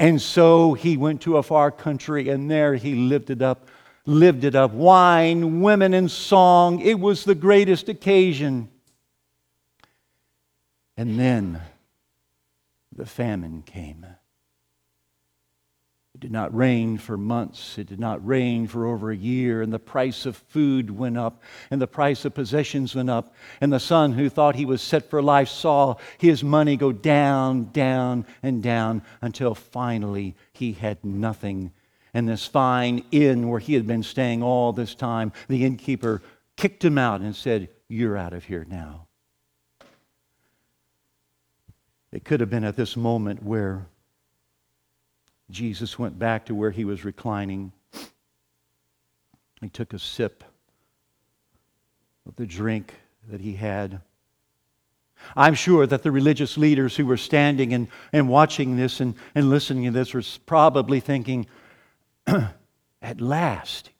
And 0.00 0.20
so 0.20 0.74
he 0.74 0.96
went 0.96 1.20
to 1.20 1.36
a 1.36 1.42
far 1.44 1.70
country 1.70 2.30
and 2.30 2.50
there 2.50 2.74
he 2.74 2.96
lived 2.96 3.30
it 3.30 3.42
up, 3.42 3.68
lived 4.06 4.42
it 4.42 4.56
up. 4.56 4.72
Wine, 4.72 5.60
women, 5.60 5.94
and 5.94 6.10
song. 6.10 6.80
It 6.80 6.98
was 6.98 7.22
the 7.22 7.36
greatest 7.36 7.88
occasion. 7.88 8.70
And 10.96 11.16
then 11.16 11.62
the 12.90 13.06
famine 13.06 13.62
came. 13.62 14.04
It 16.22 16.26
did 16.26 16.32
not 16.34 16.54
rain 16.56 16.98
for 16.98 17.16
months. 17.16 17.78
It 17.78 17.88
did 17.88 17.98
not 17.98 18.24
rain 18.24 18.68
for 18.68 18.86
over 18.86 19.10
a 19.10 19.16
year. 19.16 19.60
And 19.60 19.72
the 19.72 19.80
price 19.80 20.24
of 20.24 20.36
food 20.36 20.88
went 20.88 21.18
up, 21.18 21.42
and 21.68 21.82
the 21.82 21.88
price 21.88 22.24
of 22.24 22.32
possessions 22.32 22.94
went 22.94 23.10
up. 23.10 23.34
And 23.60 23.72
the 23.72 23.80
son 23.80 24.12
who 24.12 24.28
thought 24.28 24.54
he 24.54 24.64
was 24.64 24.80
set 24.82 25.10
for 25.10 25.20
life 25.20 25.48
saw 25.48 25.96
his 26.18 26.44
money 26.44 26.76
go 26.76 26.92
down, 26.92 27.72
down, 27.72 28.24
and 28.40 28.62
down 28.62 29.02
until 29.20 29.56
finally 29.56 30.36
he 30.52 30.74
had 30.74 31.04
nothing. 31.04 31.72
And 32.14 32.28
this 32.28 32.46
fine 32.46 33.04
inn 33.10 33.48
where 33.48 33.58
he 33.58 33.74
had 33.74 33.88
been 33.88 34.04
staying 34.04 34.44
all 34.44 34.72
this 34.72 34.94
time, 34.94 35.32
the 35.48 35.64
innkeeper 35.64 36.22
kicked 36.56 36.84
him 36.84 36.98
out 36.98 37.20
and 37.20 37.34
said, 37.34 37.68
You're 37.88 38.16
out 38.16 38.32
of 38.32 38.44
here 38.44 38.64
now. 38.70 39.08
It 42.12 42.24
could 42.24 42.38
have 42.38 42.50
been 42.50 42.62
at 42.62 42.76
this 42.76 42.96
moment 42.96 43.42
where 43.42 43.88
Jesus 45.52 45.98
went 45.98 46.18
back 46.18 46.46
to 46.46 46.54
where 46.54 46.70
he 46.70 46.84
was 46.84 47.04
reclining. 47.04 47.72
He 49.60 49.68
took 49.68 49.92
a 49.92 49.98
sip 49.98 50.42
of 52.26 52.34
the 52.36 52.46
drink 52.46 52.94
that 53.30 53.40
he 53.40 53.54
had. 53.54 54.00
I'm 55.36 55.54
sure 55.54 55.86
that 55.86 56.02
the 56.02 56.10
religious 56.10 56.56
leaders 56.56 56.96
who 56.96 57.06
were 57.06 57.16
standing 57.16 57.72
and, 57.74 57.88
and 58.12 58.28
watching 58.28 58.76
this 58.76 59.00
and, 59.00 59.14
and 59.34 59.50
listening 59.50 59.84
to 59.84 59.90
this 59.92 60.14
were 60.14 60.22
probably 60.46 60.98
thinking, 60.98 61.46
at 62.26 63.20
last, 63.20 63.90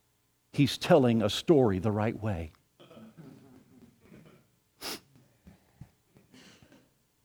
he's 0.52 0.78
telling 0.78 1.22
a 1.22 1.30
story 1.30 1.78
the 1.78 1.92
right 1.92 2.20
way. 2.20 2.50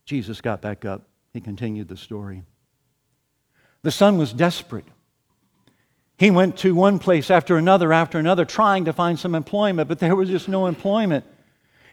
Jesus 0.06 0.42
got 0.42 0.62
back 0.62 0.86
up. 0.86 1.08
He 1.34 1.42
continued 1.42 1.88
the 1.88 1.98
story. 1.98 2.44
The 3.84 3.92
son 3.92 4.18
was 4.18 4.34
desperate. 4.34 4.86
He 6.18 6.32
went 6.32 6.58
to 6.58 6.74
one 6.74 6.98
place 6.98 7.30
after 7.30 7.58
another 7.58 7.94
after 7.94 8.18
another 8.18 8.44
trying 8.44 8.86
to 8.86 8.94
find 8.94 9.20
some 9.20 9.36
employment, 9.36 9.88
but 9.88 10.00
there 10.00 10.16
was 10.16 10.30
just 10.30 10.50
no 10.50 10.66
employment. 10.66 11.26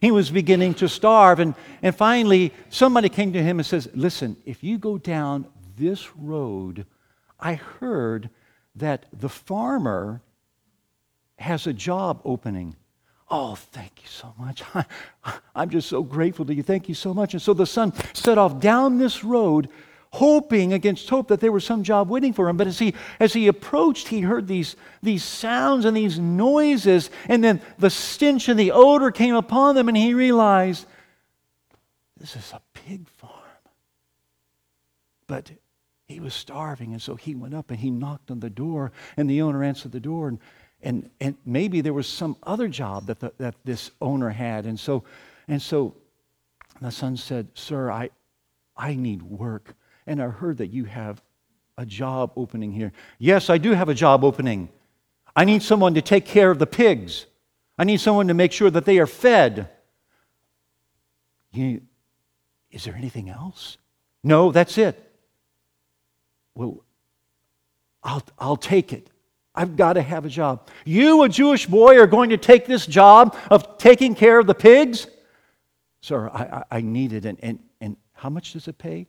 He 0.00 0.10
was 0.10 0.30
beginning 0.30 0.74
to 0.74 0.88
starve. 0.88 1.40
And, 1.40 1.54
and 1.82 1.94
finally, 1.94 2.52
somebody 2.70 3.08
came 3.08 3.32
to 3.34 3.42
him 3.42 3.58
and 3.58 3.66
says, 3.66 3.88
Listen, 3.94 4.36
if 4.44 4.64
you 4.64 4.78
go 4.78 4.98
down 4.98 5.46
this 5.76 6.16
road, 6.16 6.86
I 7.38 7.54
heard 7.54 8.30
that 8.76 9.06
the 9.12 9.28
farmer 9.28 10.22
has 11.38 11.66
a 11.66 11.72
job 11.72 12.20
opening. 12.24 12.76
Oh, 13.30 13.54
thank 13.54 14.02
you 14.02 14.08
so 14.08 14.34
much. 14.38 14.62
I, 15.24 15.34
am 15.54 15.70
just 15.70 15.88
so 15.88 16.02
grateful 16.02 16.44
to 16.46 16.54
you. 16.54 16.62
Thank 16.62 16.88
you 16.88 16.94
so 16.94 17.12
much. 17.12 17.34
And 17.34 17.42
so 17.42 17.54
the 17.54 17.66
son 17.66 17.92
set 18.12 18.38
off 18.38 18.60
down 18.60 18.98
this 18.98 19.24
road 19.24 19.68
hoping 20.14 20.72
against 20.72 21.08
hope 21.08 21.26
that 21.26 21.40
there 21.40 21.50
was 21.50 21.64
some 21.64 21.82
job 21.82 22.08
waiting 22.08 22.32
for 22.32 22.48
him. 22.48 22.56
But 22.56 22.68
as 22.68 22.78
he, 22.78 22.94
as 23.18 23.32
he 23.32 23.48
approached, 23.48 24.06
he 24.06 24.20
heard 24.20 24.46
these, 24.46 24.76
these 25.02 25.24
sounds 25.24 25.84
and 25.84 25.96
these 25.96 26.20
noises, 26.20 27.10
and 27.28 27.42
then 27.42 27.60
the 27.78 27.90
stench 27.90 28.48
and 28.48 28.58
the 28.58 28.70
odor 28.70 29.10
came 29.10 29.34
upon 29.34 29.74
them, 29.74 29.88
and 29.88 29.96
he 29.96 30.14
realized 30.14 30.86
this 32.16 32.36
is 32.36 32.52
a 32.52 32.60
pig 32.74 33.08
farm. 33.08 33.32
But 35.26 35.50
he 36.06 36.20
was 36.20 36.32
starving, 36.32 36.92
and 36.92 37.02
so 37.02 37.16
he 37.16 37.34
went 37.34 37.54
up 37.54 37.72
and 37.72 37.80
he 37.80 37.90
knocked 37.90 38.30
on 38.30 38.38
the 38.38 38.50
door, 38.50 38.92
and 39.16 39.28
the 39.28 39.42
owner 39.42 39.64
answered 39.64 39.90
the 39.90 39.98
door, 39.98 40.28
and, 40.28 40.38
and, 40.80 41.10
and 41.20 41.36
maybe 41.44 41.80
there 41.80 41.92
was 41.92 42.06
some 42.06 42.36
other 42.44 42.68
job 42.68 43.06
that, 43.06 43.18
the, 43.18 43.32
that 43.38 43.56
this 43.64 43.90
owner 44.00 44.30
had. 44.30 44.64
And 44.64 44.78
so, 44.78 45.02
and 45.48 45.60
so 45.60 45.96
the 46.80 46.92
son 46.92 47.16
said, 47.16 47.48
Sir, 47.54 47.90
I, 47.90 48.10
I 48.76 48.94
need 48.94 49.22
work 49.22 49.74
and 50.06 50.22
I 50.22 50.28
heard 50.28 50.58
that 50.58 50.68
you 50.68 50.84
have 50.84 51.22
a 51.76 51.86
job 51.86 52.32
opening 52.36 52.72
here. 52.72 52.92
Yes, 53.18 53.50
I 53.50 53.58
do 53.58 53.72
have 53.72 53.88
a 53.88 53.94
job 53.94 54.24
opening. 54.24 54.68
I 55.34 55.44
need 55.44 55.62
someone 55.62 55.94
to 55.94 56.02
take 56.02 56.24
care 56.24 56.50
of 56.50 56.58
the 56.58 56.66
pigs. 56.66 57.26
I 57.76 57.84
need 57.84 58.00
someone 58.00 58.28
to 58.28 58.34
make 58.34 58.52
sure 58.52 58.70
that 58.70 58.84
they 58.84 58.98
are 58.98 59.06
fed. 59.06 59.68
You, 61.52 61.82
is 62.70 62.84
there 62.84 62.94
anything 62.94 63.28
else? 63.28 63.78
No, 64.22 64.52
that's 64.52 64.78
it. 64.78 65.00
Well, 66.54 66.84
I'll, 68.02 68.22
I'll 68.38 68.56
take 68.56 68.92
it. 68.92 69.10
I've 69.54 69.76
got 69.76 69.94
to 69.94 70.02
have 70.02 70.24
a 70.24 70.28
job. 70.28 70.68
You, 70.84 71.22
a 71.22 71.28
Jewish 71.28 71.66
boy, 71.66 71.98
are 71.98 72.06
going 72.06 72.30
to 72.30 72.36
take 72.36 72.66
this 72.66 72.86
job 72.86 73.36
of 73.50 73.78
taking 73.78 74.14
care 74.14 74.38
of 74.38 74.46
the 74.46 74.54
pigs? 74.54 75.06
Sir, 76.00 76.28
I, 76.28 76.42
I, 76.42 76.64
I 76.78 76.80
need 76.80 77.12
it. 77.12 77.24
And, 77.24 77.38
and, 77.42 77.58
and 77.80 77.96
how 78.12 78.30
much 78.30 78.52
does 78.52 78.68
it 78.68 78.78
pay? 78.78 79.06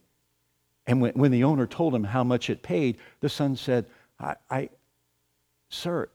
And 0.88 1.02
when, 1.02 1.14
when 1.14 1.32
the 1.32 1.44
owner 1.44 1.66
told 1.66 1.96
him 1.96 2.04
how 2.04 2.24
much 2.24 2.50
it 2.50 2.62
paid, 2.62 2.98
the 3.20 3.30
son 3.30 3.56
said, 3.56 3.86
I, 4.20 4.36
I 4.50 4.70
Sir, 5.70 6.10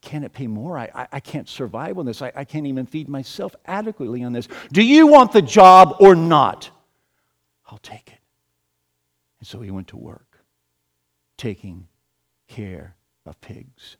can 0.00 0.24
it 0.24 0.32
pay 0.32 0.46
more? 0.46 0.76
I, 0.78 0.90
I, 0.94 1.08
I 1.12 1.20
can't 1.20 1.48
survive 1.48 1.98
on 1.98 2.06
this. 2.06 2.22
I, 2.22 2.32
I 2.34 2.44
can't 2.44 2.66
even 2.66 2.86
feed 2.86 3.08
myself 3.08 3.54
adequately 3.66 4.24
on 4.24 4.32
this. 4.32 4.48
Do 4.72 4.82
you 4.82 5.06
want 5.06 5.32
the 5.32 5.42
job 5.42 5.96
or 6.00 6.14
not? 6.14 6.70
I'll 7.70 7.78
take 7.78 8.08
it. 8.08 8.18
And 9.38 9.46
so 9.46 9.60
he 9.60 9.70
went 9.70 9.88
to 9.88 9.96
work, 9.96 10.38
taking 11.36 11.86
care 12.48 12.96
of 13.26 13.40
pigs. 13.40 13.96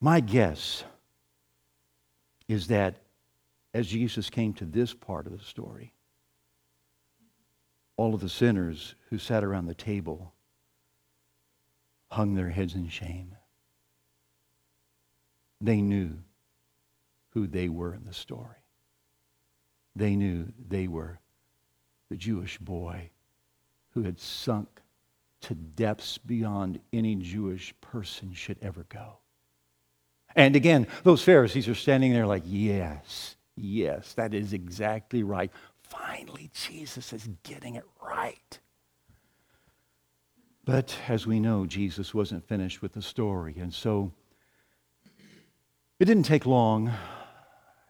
My 0.00 0.20
guess 0.20 0.84
is 2.48 2.68
that 2.68 2.96
as 3.74 3.86
Jesus 3.86 4.30
came 4.30 4.52
to 4.54 4.64
this 4.64 4.92
part 4.92 5.26
of 5.26 5.32
the 5.32 5.44
story, 5.44 5.91
all 7.96 8.14
of 8.14 8.20
the 8.20 8.28
sinners 8.28 8.94
who 9.10 9.18
sat 9.18 9.44
around 9.44 9.66
the 9.66 9.74
table 9.74 10.32
hung 12.10 12.34
their 12.34 12.50
heads 12.50 12.74
in 12.74 12.88
shame. 12.88 13.36
They 15.60 15.80
knew 15.80 16.18
who 17.30 17.46
they 17.46 17.68
were 17.68 17.94
in 17.94 18.04
the 18.04 18.12
story. 18.12 18.56
They 19.94 20.16
knew 20.16 20.52
they 20.68 20.88
were 20.88 21.18
the 22.08 22.16
Jewish 22.16 22.58
boy 22.58 23.10
who 23.90 24.02
had 24.02 24.18
sunk 24.18 24.68
to 25.42 25.54
depths 25.54 26.18
beyond 26.18 26.80
any 26.92 27.14
Jewish 27.16 27.74
person 27.80 28.32
should 28.32 28.58
ever 28.62 28.86
go. 28.88 29.18
And 30.34 30.56
again, 30.56 30.86
those 31.02 31.22
Pharisees 31.22 31.68
are 31.68 31.74
standing 31.74 32.12
there 32.12 32.26
like, 32.26 32.44
yes, 32.46 33.36
yes, 33.56 34.14
that 34.14 34.34
is 34.34 34.52
exactly 34.52 35.22
right. 35.22 35.50
Finally, 35.92 36.50
Jesus 36.54 37.12
is 37.12 37.28
getting 37.42 37.74
it 37.74 37.84
right. 38.02 38.58
But 40.64 40.96
as 41.06 41.26
we 41.26 41.38
know, 41.38 41.66
Jesus 41.66 42.14
wasn't 42.14 42.48
finished 42.48 42.80
with 42.80 42.92
the 42.92 43.02
story. 43.02 43.56
And 43.58 43.74
so 43.74 44.10
it 45.98 46.06
didn't 46.06 46.22
take 46.22 46.46
long 46.46 46.90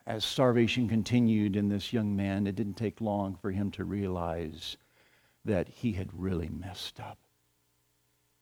as 0.04 0.24
starvation 0.24 0.88
continued 0.88 1.54
in 1.54 1.68
this 1.68 1.92
young 1.92 2.16
man, 2.16 2.48
it 2.48 2.56
didn't 2.56 2.76
take 2.76 3.00
long 3.00 3.36
for 3.40 3.52
him 3.52 3.70
to 3.70 3.84
realize 3.84 4.76
that 5.44 5.68
he 5.68 5.92
had 5.92 6.08
really 6.12 6.48
messed 6.48 6.98
up. 6.98 7.18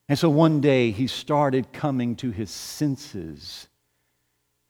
And 0.09 0.19
so 0.19 0.31
one 0.31 0.63
day 0.63 0.91
he 0.91 1.07
started 1.07 1.71
coming 1.71 2.17
to 2.17 2.31
his 2.31 2.51
senses 2.51 3.69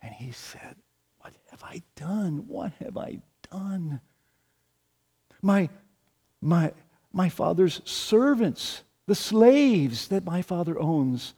and 0.03 0.13
he 0.13 0.33
said, 0.33 0.75
What 1.21 1.33
have 1.51 1.63
I 1.63 1.83
done? 1.95 2.49
What 2.49 2.73
have 2.81 2.97
I 2.97 3.21
done? 3.53 4.01
My, 5.43 5.69
my, 6.41 6.73
my 7.13 7.29
father's 7.29 7.81
servants, 7.85 8.83
the 9.07 9.15
slaves 9.15 10.09
that 10.09 10.25
my 10.25 10.43
father 10.43 10.79
owns, 10.79 11.35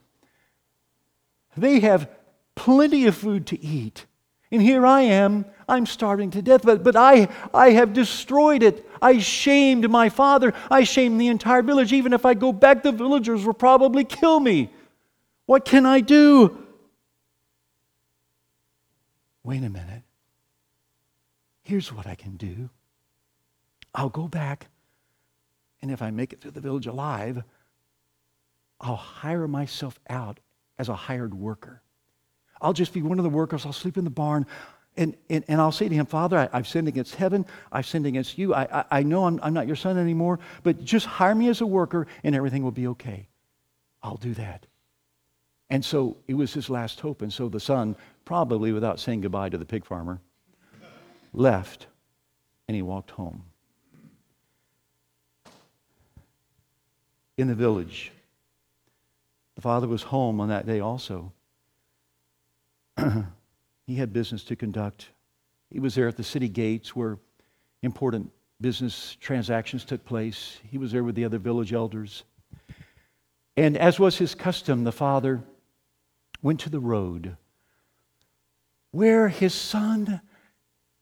they 1.55 1.79
have 1.79 2.09
plenty 2.55 3.05
of 3.05 3.15
food 3.15 3.47
to 3.47 3.63
eat. 3.63 4.05
And 4.51 4.61
here 4.61 4.85
I 4.85 5.01
am, 5.01 5.45
I'm 5.67 5.85
starving 5.85 6.29
to 6.31 6.41
death, 6.41 6.61
but, 6.63 6.83
but 6.83 6.95
I, 6.95 7.27
I 7.53 7.71
have 7.71 7.93
destroyed 7.93 8.61
it. 8.61 8.87
I 9.01 9.17
shamed 9.17 9.89
my 9.89 10.09
father. 10.09 10.53
I 10.69 10.83
shamed 10.83 11.19
the 11.19 11.27
entire 11.27 11.63
village. 11.63 11.91
Even 11.91 12.13
if 12.13 12.25
I 12.25 12.35
go 12.35 12.53
back, 12.53 12.83
the 12.83 12.91
villagers 12.91 13.45
will 13.45 13.53
probably 13.53 14.03
kill 14.03 14.39
me. 14.39 14.71
What 15.47 15.65
can 15.65 15.85
I 15.85 16.01
do? 16.01 16.63
Wait 19.43 19.63
a 19.63 19.69
minute. 19.69 20.03
Here's 21.63 21.91
what 21.91 22.07
I 22.07 22.15
can 22.15 22.37
do 22.37 22.69
I'll 23.95 24.09
go 24.09 24.27
back, 24.27 24.67
and 25.81 25.91
if 25.91 26.01
I 26.01 26.11
make 26.11 26.33
it 26.33 26.41
through 26.41 26.51
the 26.51 26.61
village 26.61 26.87
alive, 26.87 27.43
I'll 28.81 28.95
hire 28.95 29.47
myself 29.47 29.99
out 30.09 30.39
as 30.77 30.89
a 30.89 30.95
hired 30.95 31.33
worker. 31.33 31.81
I'll 32.61 32.73
just 32.73 32.93
be 32.93 33.01
one 33.01 33.19
of 33.19 33.23
the 33.23 33.29
workers. 33.29 33.65
I'll 33.65 33.73
sleep 33.73 33.97
in 33.97 34.03
the 34.03 34.09
barn. 34.09 34.45
And, 34.95 35.15
and, 35.29 35.43
and 35.47 35.59
I'll 35.59 35.71
say 35.71 35.89
to 35.89 35.95
him, 35.95 36.05
Father, 36.05 36.49
I, 36.51 36.57
have 36.57 36.67
sinned 36.67 36.87
against 36.87 37.15
heaven. 37.15 37.45
I've 37.71 37.85
sinned 37.85 38.05
against 38.05 38.37
you. 38.37 38.53
I, 38.53 38.67
I, 38.71 38.85
I 38.99 39.03
know 39.03 39.25
I'm, 39.25 39.39
I'm 39.41 39.53
not 39.53 39.67
your 39.67 39.75
son 39.75 39.97
anymore, 39.97 40.39
but 40.61 40.83
just 40.83 41.05
hire 41.05 41.35
me 41.35 41.49
as 41.49 41.61
a 41.61 41.65
worker 41.65 42.07
and 42.23 42.35
everything 42.35 42.63
will 42.63 42.71
be 42.71 42.87
okay. 42.87 43.27
I'll 44.01 44.17
do 44.17 44.33
that. 44.35 44.65
And 45.69 45.83
so 45.83 46.17
it 46.27 46.35
was 46.35 46.53
his 46.53 46.69
last 46.69 46.99
hope. 46.99 47.21
And 47.21 47.33
so 47.33 47.49
the 47.49 47.59
son, 47.59 47.95
probably 48.25 48.71
without 48.71 48.99
saying 48.99 49.21
goodbye 49.21 49.49
to 49.49 49.57
the 49.57 49.65
pig 49.65 49.85
farmer, 49.85 50.21
left 51.33 51.87
and 52.67 52.75
he 52.75 52.81
walked 52.81 53.11
home. 53.11 53.43
In 57.37 57.47
the 57.47 57.55
village, 57.55 58.11
the 59.55 59.61
father 59.61 59.87
was 59.87 60.03
home 60.03 60.39
on 60.39 60.49
that 60.49 60.65
day 60.65 60.79
also. 60.79 61.31
he 63.87 63.95
had 63.95 64.13
business 64.13 64.43
to 64.45 64.55
conduct. 64.55 65.09
He 65.71 65.79
was 65.79 65.95
there 65.95 66.07
at 66.07 66.17
the 66.17 66.23
city 66.23 66.47
gates 66.47 66.95
where 66.95 67.17
important 67.81 68.31
business 68.61 69.17
transactions 69.19 69.83
took 69.83 70.05
place. 70.05 70.59
He 70.69 70.77
was 70.77 70.91
there 70.91 71.03
with 71.03 71.15
the 71.15 71.25
other 71.25 71.39
village 71.39 71.73
elders. 71.73 72.23
And 73.57 73.77
as 73.77 73.99
was 73.99 74.17
his 74.17 74.35
custom, 74.35 74.83
the 74.83 74.91
father 74.91 75.43
went 76.41 76.59
to 76.61 76.69
the 76.69 76.79
road 76.79 77.37
where 78.91 79.27
his 79.27 79.55
son 79.55 80.21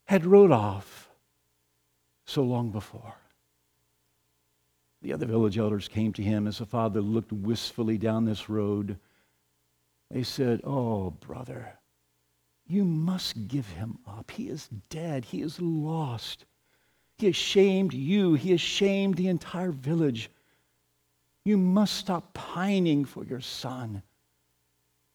had 0.06 0.26
rode 0.26 0.52
off 0.52 1.10
so 2.26 2.41
long 2.41 2.72
before. 2.72 3.21
The 5.02 5.14
other 5.14 5.26
village 5.26 5.58
elders 5.58 5.88
came 5.88 6.14
to 6.14 6.24
him 6.24 6.48
as 6.48 6.60
the 6.60 6.66
father 6.66 7.02
looked 7.02 7.32
wistfully 7.32 7.98
down 7.98 8.26
this 8.26 8.50
road. 8.50 8.98
They 10.12 10.24
said, 10.24 10.62
Oh, 10.64 11.12
brother, 11.12 11.80
you 12.68 12.84
must 12.86 13.48
give 13.48 13.68
him 13.68 13.98
up. 14.08 14.32
He 14.32 14.48
is 14.48 14.70
dead. 14.90 15.26
He 15.26 15.42
is 15.42 15.60
lost. 15.60 16.46
He 17.18 17.26
has 17.28 17.36
shamed 17.36 17.94
you. 17.94 18.36
He 18.36 18.52
has 18.52 18.62
shamed 18.62 19.16
the 19.16 19.28
entire 19.28 19.72
village. 19.72 20.30
You 21.44 21.58
must 21.58 21.96
stop 21.96 22.34
pining 22.34 23.06
for 23.06 23.26
your 23.26 23.42
son. 23.42 24.04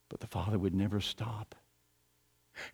But 0.09 0.19
the 0.19 0.27
father 0.27 0.59
would 0.59 0.75
never 0.75 0.99
stop. 0.99 1.55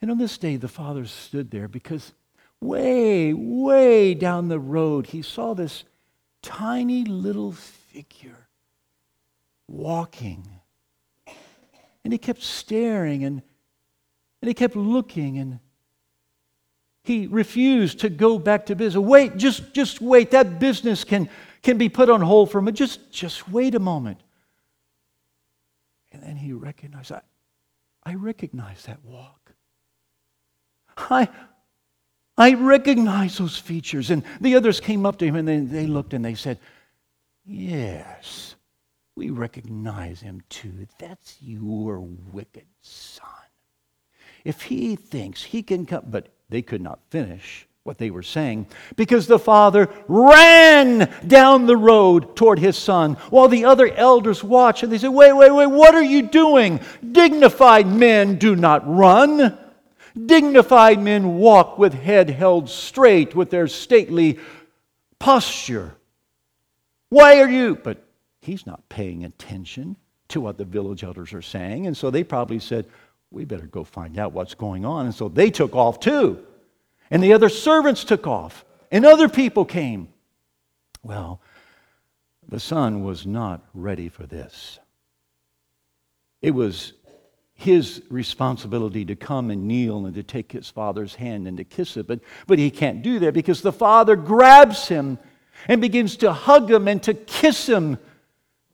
And 0.00 0.10
on 0.10 0.18
this 0.18 0.38
day, 0.38 0.56
the 0.56 0.68
father 0.68 1.04
stood 1.06 1.50
there 1.50 1.68
because 1.68 2.12
way, 2.60 3.32
way 3.32 4.14
down 4.14 4.48
the 4.48 4.58
road, 4.58 5.06
he 5.06 5.22
saw 5.22 5.54
this 5.54 5.84
tiny 6.44 7.04
little 7.04 7.52
figure 7.52 8.46
walking. 9.66 10.46
And 12.04 12.12
he 12.12 12.18
kept 12.18 12.42
staring 12.42 13.24
and 13.24 13.42
and 14.44 14.48
he 14.48 14.54
kept 14.54 14.76
looking 14.76 15.38
and 15.38 15.58
he 17.02 17.26
refused 17.26 18.00
to 18.00 18.10
go 18.10 18.38
back 18.38 18.66
to 18.66 18.76
business. 18.76 19.02
Wait, 19.02 19.38
just, 19.38 19.72
just 19.72 20.02
wait. 20.02 20.32
That 20.32 20.58
business 20.58 21.02
can, 21.02 21.30
can 21.62 21.78
be 21.78 21.88
put 21.88 22.10
on 22.10 22.20
hold 22.20 22.50
for 22.50 22.58
a 22.58 22.62
minute. 22.62 22.76
Just, 22.76 23.10
just 23.10 23.48
wait 23.48 23.74
a 23.74 23.78
moment. 23.78 24.20
And 26.12 26.22
then 26.22 26.36
he 26.36 26.52
recognized, 26.52 27.10
I, 27.10 27.22
I 28.04 28.16
recognize 28.16 28.84
that 28.84 29.02
walk. 29.02 29.52
I, 30.96 31.28
I 32.36 32.54
recognize 32.54 33.38
those 33.38 33.56
features. 33.56 34.10
And 34.10 34.24
the 34.40 34.56
others 34.56 34.80
came 34.80 35.06
up 35.06 35.18
to 35.18 35.26
him 35.26 35.36
and 35.36 35.46
they, 35.46 35.58
they 35.60 35.86
looked 35.86 36.14
and 36.14 36.24
they 36.24 36.34
said, 36.34 36.58
Yes, 37.46 38.56
we 39.16 39.30
recognize 39.30 40.20
him 40.20 40.42
too. 40.48 40.86
That's 40.98 41.36
your 41.40 42.00
wicked 42.00 42.66
son. 42.80 43.28
If 44.44 44.62
he 44.62 44.96
thinks 44.96 45.42
he 45.42 45.62
can 45.62 45.86
come, 45.86 46.04
but 46.08 46.28
they 46.48 46.62
could 46.62 46.80
not 46.80 47.00
finish 47.10 47.66
what 47.84 47.98
they 47.98 48.10
were 48.10 48.22
saying 48.22 48.66
because 48.96 49.26
the 49.26 49.38
father 49.38 49.90
ran 50.08 51.12
down 51.26 51.66
the 51.66 51.76
road 51.76 52.34
toward 52.34 52.58
his 52.58 52.78
son 52.78 53.14
while 53.28 53.46
the 53.46 53.66
other 53.66 53.92
elders 53.92 54.42
watched 54.42 54.82
and 54.82 54.90
they 54.90 54.98
said, 54.98 55.08
Wait, 55.08 55.34
wait, 55.34 55.50
wait, 55.50 55.66
what 55.66 55.94
are 55.94 56.02
you 56.02 56.22
doing? 56.22 56.80
Dignified 57.12 57.86
men 57.86 58.36
do 58.38 58.56
not 58.56 58.82
run. 58.88 59.58
Dignified 60.14 61.00
men 61.00 61.36
walk 61.36 61.78
with 61.78 61.92
head 61.92 62.30
held 62.30 62.70
straight 62.70 63.34
with 63.34 63.50
their 63.50 63.66
stately 63.66 64.38
posture. 65.18 65.96
Why 67.08 67.40
are 67.40 67.48
you? 67.48 67.76
But 67.76 68.04
he's 68.40 68.66
not 68.66 68.88
paying 68.88 69.24
attention 69.24 69.96
to 70.28 70.40
what 70.40 70.56
the 70.56 70.64
village 70.64 71.02
elders 71.02 71.32
are 71.32 71.42
saying. 71.42 71.86
And 71.86 71.96
so 71.96 72.10
they 72.10 72.22
probably 72.24 72.58
said, 72.58 72.86
we 73.30 73.44
better 73.44 73.66
go 73.66 73.82
find 73.82 74.18
out 74.18 74.32
what's 74.32 74.54
going 74.54 74.84
on. 74.84 75.06
And 75.06 75.14
so 75.14 75.28
they 75.28 75.50
took 75.50 75.74
off 75.74 75.98
too. 75.98 76.44
And 77.10 77.22
the 77.22 77.32
other 77.32 77.48
servants 77.48 78.04
took 78.04 78.26
off. 78.26 78.64
And 78.90 79.04
other 79.04 79.28
people 79.28 79.64
came. 79.64 80.08
Well, 81.02 81.40
the 82.48 82.60
son 82.60 83.02
was 83.02 83.26
not 83.26 83.64
ready 83.74 84.08
for 84.08 84.24
this. 84.26 84.78
It 86.40 86.52
was 86.52 86.92
his 87.54 88.02
responsibility 88.10 89.04
to 89.04 89.14
come 89.14 89.50
and 89.50 89.66
kneel 89.66 90.06
and 90.06 90.14
to 90.14 90.22
take 90.22 90.52
his 90.52 90.68
father's 90.68 91.14
hand 91.14 91.46
and 91.46 91.56
to 91.56 91.64
kiss 91.64 91.96
it, 91.96 92.06
but, 92.06 92.20
but 92.46 92.58
he 92.58 92.70
can't 92.70 93.02
do 93.02 93.18
that 93.20 93.32
because 93.32 93.62
the 93.62 93.72
father 93.72 94.16
grabs 94.16 94.88
him 94.88 95.18
and 95.68 95.80
begins 95.80 96.16
to 96.16 96.32
hug 96.32 96.70
him 96.70 96.88
and 96.88 97.02
to 97.02 97.14
kiss 97.14 97.68
him. 97.68 97.98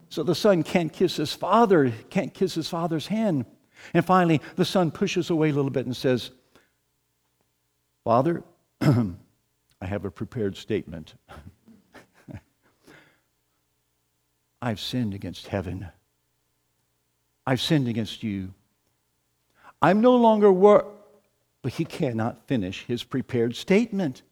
So 0.09 0.23
the 0.23 0.35
son 0.35 0.63
can't 0.63 0.93
kiss 0.93 1.17
his 1.17 1.35
father, 1.35 1.93
can't 2.09 2.33
kiss 2.33 2.55
his 2.55 2.69
father's 2.69 3.07
hand. 3.07 3.45
And 3.95 4.05
finally, 4.05 4.41
the 4.57 4.65
son 4.65 4.91
pushes 4.91 5.31
away 5.31 5.51
a 5.51 5.53
little 5.53 5.71
bit 5.71 5.87
and 5.87 5.97
says, 5.97 6.31
Father, 8.03 8.43
I 8.81 9.15
have 9.83 10.05
a 10.05 10.11
prepared 10.11 10.57
statement. 10.57 11.15
I've 14.63 14.81
sinned 14.81 15.15
against 15.15 15.47
heaven. 15.49 15.89
I've 17.47 17.61
sinned 17.61 17.89
against 17.89 18.23
you. 18.23 18.53
I'm 19.83 20.01
no 20.01 20.17
longer 20.17 20.53
worth. 20.53 20.87
But 21.63 21.75
he 21.75 21.85
cannot 21.85 22.47
finish 22.47 22.85
his 22.87 23.03
prepared 23.05 23.55
statement. 23.55 24.23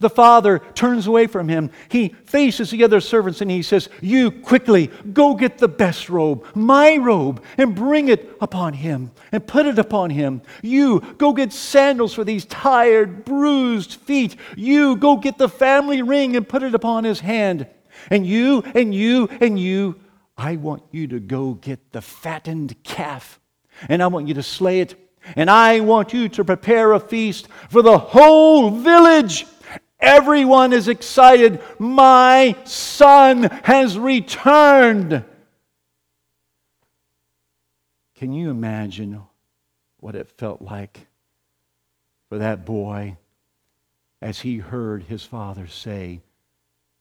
The 0.00 0.10
father 0.10 0.60
turns 0.74 1.08
away 1.08 1.26
from 1.26 1.48
him. 1.48 1.70
He 1.88 2.10
faces 2.24 2.70
the 2.70 2.84
other 2.84 3.00
servants 3.00 3.40
and 3.40 3.50
he 3.50 3.62
says, 3.62 3.88
You 4.00 4.30
quickly 4.30 4.92
go 5.12 5.34
get 5.34 5.58
the 5.58 5.66
best 5.66 6.08
robe, 6.08 6.46
my 6.54 6.96
robe, 6.96 7.42
and 7.56 7.74
bring 7.74 8.08
it 8.08 8.36
upon 8.40 8.74
him 8.74 9.10
and 9.32 9.44
put 9.44 9.66
it 9.66 9.76
upon 9.76 10.10
him. 10.10 10.42
You 10.62 11.00
go 11.18 11.32
get 11.32 11.52
sandals 11.52 12.14
for 12.14 12.22
these 12.22 12.44
tired, 12.44 13.24
bruised 13.24 13.94
feet. 13.94 14.36
You 14.56 14.94
go 14.94 15.16
get 15.16 15.36
the 15.36 15.48
family 15.48 16.02
ring 16.02 16.36
and 16.36 16.48
put 16.48 16.62
it 16.62 16.76
upon 16.76 17.02
his 17.02 17.18
hand. 17.18 17.66
And 18.08 18.24
you, 18.24 18.62
and 18.76 18.94
you, 18.94 19.28
and 19.40 19.58
you, 19.58 19.96
I 20.36 20.54
want 20.54 20.84
you 20.92 21.08
to 21.08 21.18
go 21.18 21.54
get 21.54 21.90
the 21.90 22.02
fattened 22.02 22.80
calf 22.84 23.40
and 23.88 24.02
I 24.02 24.06
want 24.08 24.28
you 24.28 24.34
to 24.34 24.42
slay 24.42 24.80
it. 24.80 24.94
And 25.36 25.50
I 25.50 25.80
want 25.80 26.12
you 26.14 26.28
to 26.30 26.44
prepare 26.44 26.92
a 26.92 27.00
feast 27.00 27.48
for 27.68 27.82
the 27.82 27.98
whole 27.98 28.70
village. 28.70 29.46
Everyone 30.00 30.72
is 30.72 30.88
excited. 30.88 31.60
My 31.78 32.56
son 32.64 33.44
has 33.64 33.98
returned. 33.98 35.24
Can 38.14 38.32
you 38.32 38.50
imagine 38.50 39.22
what 39.98 40.14
it 40.14 40.28
felt 40.28 40.62
like 40.62 41.06
for 42.28 42.38
that 42.38 42.64
boy 42.64 43.16
as 44.20 44.40
he 44.40 44.58
heard 44.58 45.04
his 45.04 45.24
father 45.24 45.66
say, 45.66 46.22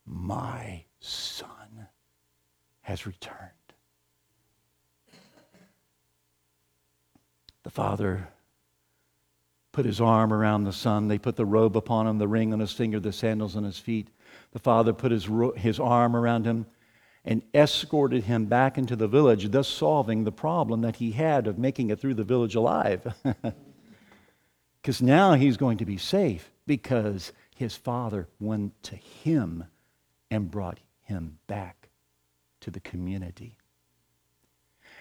My 0.05 0.83
son 0.99 1.87
has 2.81 3.05
returned? 3.05 3.56
The 7.67 7.71
father 7.71 8.29
put 9.73 9.85
his 9.85 9.99
arm 9.99 10.31
around 10.31 10.63
the 10.63 10.71
son. 10.71 11.09
They 11.09 11.17
put 11.17 11.35
the 11.35 11.45
robe 11.45 11.75
upon 11.75 12.07
him, 12.07 12.17
the 12.17 12.25
ring 12.25 12.53
on 12.53 12.61
his 12.61 12.71
finger, 12.71 12.97
the 12.97 13.11
sandals 13.11 13.57
on 13.57 13.65
his 13.65 13.77
feet. 13.77 14.07
The 14.51 14.59
father 14.59 14.93
put 14.93 15.11
his, 15.11 15.27
his 15.57 15.77
arm 15.77 16.15
around 16.15 16.45
him 16.45 16.65
and 17.25 17.43
escorted 17.53 18.23
him 18.23 18.45
back 18.45 18.77
into 18.77 18.95
the 18.95 19.09
village, 19.09 19.51
thus 19.51 19.67
solving 19.67 20.23
the 20.23 20.31
problem 20.31 20.79
that 20.79 20.95
he 20.95 21.11
had 21.11 21.45
of 21.45 21.57
making 21.57 21.89
it 21.89 21.99
through 21.99 22.13
the 22.13 22.23
village 22.23 22.55
alive. 22.55 23.13
Because 24.81 25.01
now 25.01 25.33
he's 25.33 25.57
going 25.57 25.79
to 25.79 25.85
be 25.85 25.97
safe 25.97 26.49
because 26.65 27.33
his 27.53 27.75
father 27.75 28.29
went 28.39 28.81
to 28.83 28.95
him 28.95 29.65
and 30.31 30.49
brought 30.49 30.79
him 31.01 31.39
back 31.47 31.89
to 32.61 32.71
the 32.71 32.79
community. 32.79 33.57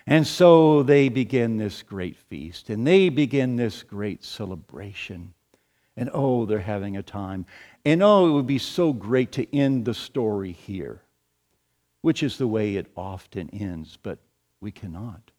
And 0.06 0.26
so 0.26 0.82
they 0.84 1.08
begin 1.08 1.56
this 1.56 1.82
great 1.82 2.16
feast 2.16 2.70
and 2.70 2.86
they 2.86 3.08
begin 3.08 3.56
this 3.56 3.82
great 3.82 4.22
celebration. 4.22 5.34
And 5.96 6.10
oh, 6.12 6.44
they're 6.44 6.58
having 6.60 6.96
a 6.96 7.02
time. 7.02 7.46
And 7.84 8.02
oh, 8.02 8.28
it 8.28 8.32
would 8.32 8.46
be 8.46 8.58
so 8.58 8.92
great 8.92 9.32
to 9.32 9.56
end 9.56 9.84
the 9.84 9.94
story 9.94 10.52
here, 10.52 11.02
which 12.02 12.22
is 12.22 12.38
the 12.38 12.46
way 12.46 12.76
it 12.76 12.86
often 12.96 13.50
ends, 13.50 13.98
but 14.02 14.18
we 14.60 14.70
cannot. 14.70 15.32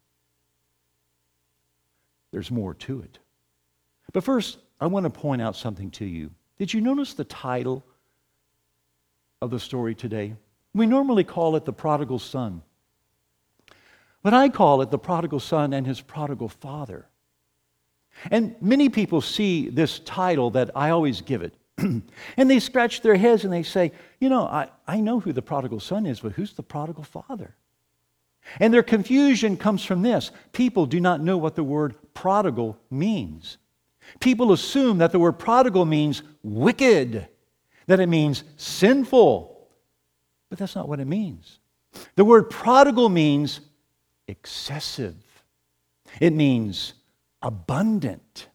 There's 2.31 2.51
more 2.51 2.73
to 2.73 3.01
it. 3.01 3.19
But 4.11 4.23
first, 4.23 4.57
I 4.81 4.87
want 4.87 5.05
to 5.05 5.09
point 5.09 5.41
out 5.41 5.55
something 5.55 5.91
to 5.91 6.05
you. 6.05 6.31
Did 6.57 6.73
you 6.73 6.81
notice 6.81 7.13
the 7.13 7.23
title 7.23 7.85
of 9.41 9.51
the 9.51 9.59
story 9.59 9.95
today? 9.95 10.33
We 10.73 10.87
normally 10.87 11.23
call 11.23 11.55
it 11.55 11.65
the 11.65 11.73
prodigal 11.73 12.19
son. 12.19 12.61
But 14.27 14.33
I 14.33 14.49
call 14.49 14.81
it 14.81 14.91
the 14.91 14.99
prodigal 14.99 15.39
son 15.39 15.71
and 15.71 15.87
his 15.87 16.01
prodigal 16.01 16.49
father. 16.49 17.05
And 18.29 18.57
many 18.61 18.89
people 18.89 19.21
see 19.21 19.69
this 19.69 19.99
title 19.99 20.49
that 20.49 20.69
I 20.75 20.89
always 20.89 21.21
give 21.21 21.43
it. 21.43 21.53
and 21.77 22.03
they 22.35 22.59
scratch 22.59 22.99
their 22.99 23.15
heads 23.15 23.45
and 23.45 23.53
they 23.53 23.63
say, 23.63 23.93
You 24.19 24.27
know, 24.27 24.41
I, 24.41 24.67
I 24.85 24.99
know 24.99 25.21
who 25.21 25.31
the 25.31 25.41
prodigal 25.41 25.79
son 25.79 26.05
is, 26.05 26.19
but 26.19 26.33
who's 26.33 26.51
the 26.51 26.61
prodigal 26.61 27.05
father? 27.05 27.55
And 28.59 28.73
their 28.73 28.83
confusion 28.83 29.55
comes 29.55 29.85
from 29.85 30.01
this 30.01 30.31
people 30.51 30.87
do 30.87 30.99
not 30.99 31.21
know 31.21 31.37
what 31.37 31.55
the 31.55 31.63
word 31.63 31.95
prodigal 32.13 32.77
means. 32.91 33.57
People 34.19 34.51
assume 34.51 34.97
that 34.97 35.13
the 35.13 35.19
word 35.19 35.39
prodigal 35.39 35.85
means 35.85 36.21
wicked, 36.43 37.29
that 37.85 38.01
it 38.01 38.09
means 38.09 38.43
sinful. 38.57 39.69
But 40.49 40.59
that's 40.59 40.75
not 40.75 40.89
what 40.89 40.99
it 40.99 41.07
means. 41.07 41.59
The 42.15 42.25
word 42.25 42.49
prodigal 42.49 43.07
means 43.07 43.61
excessive, 44.27 45.15
it 46.19 46.33
means 46.33 46.93
abundant. 47.41 48.47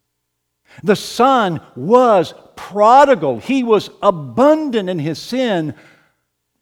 The 0.83 0.97
son 0.97 1.61
was 1.77 2.35
prodigal, 2.57 3.41
he 3.41 3.63
was 3.63 3.91
abundant 4.03 4.89
in 4.89 4.99
his 4.99 5.19
sin, 5.19 5.75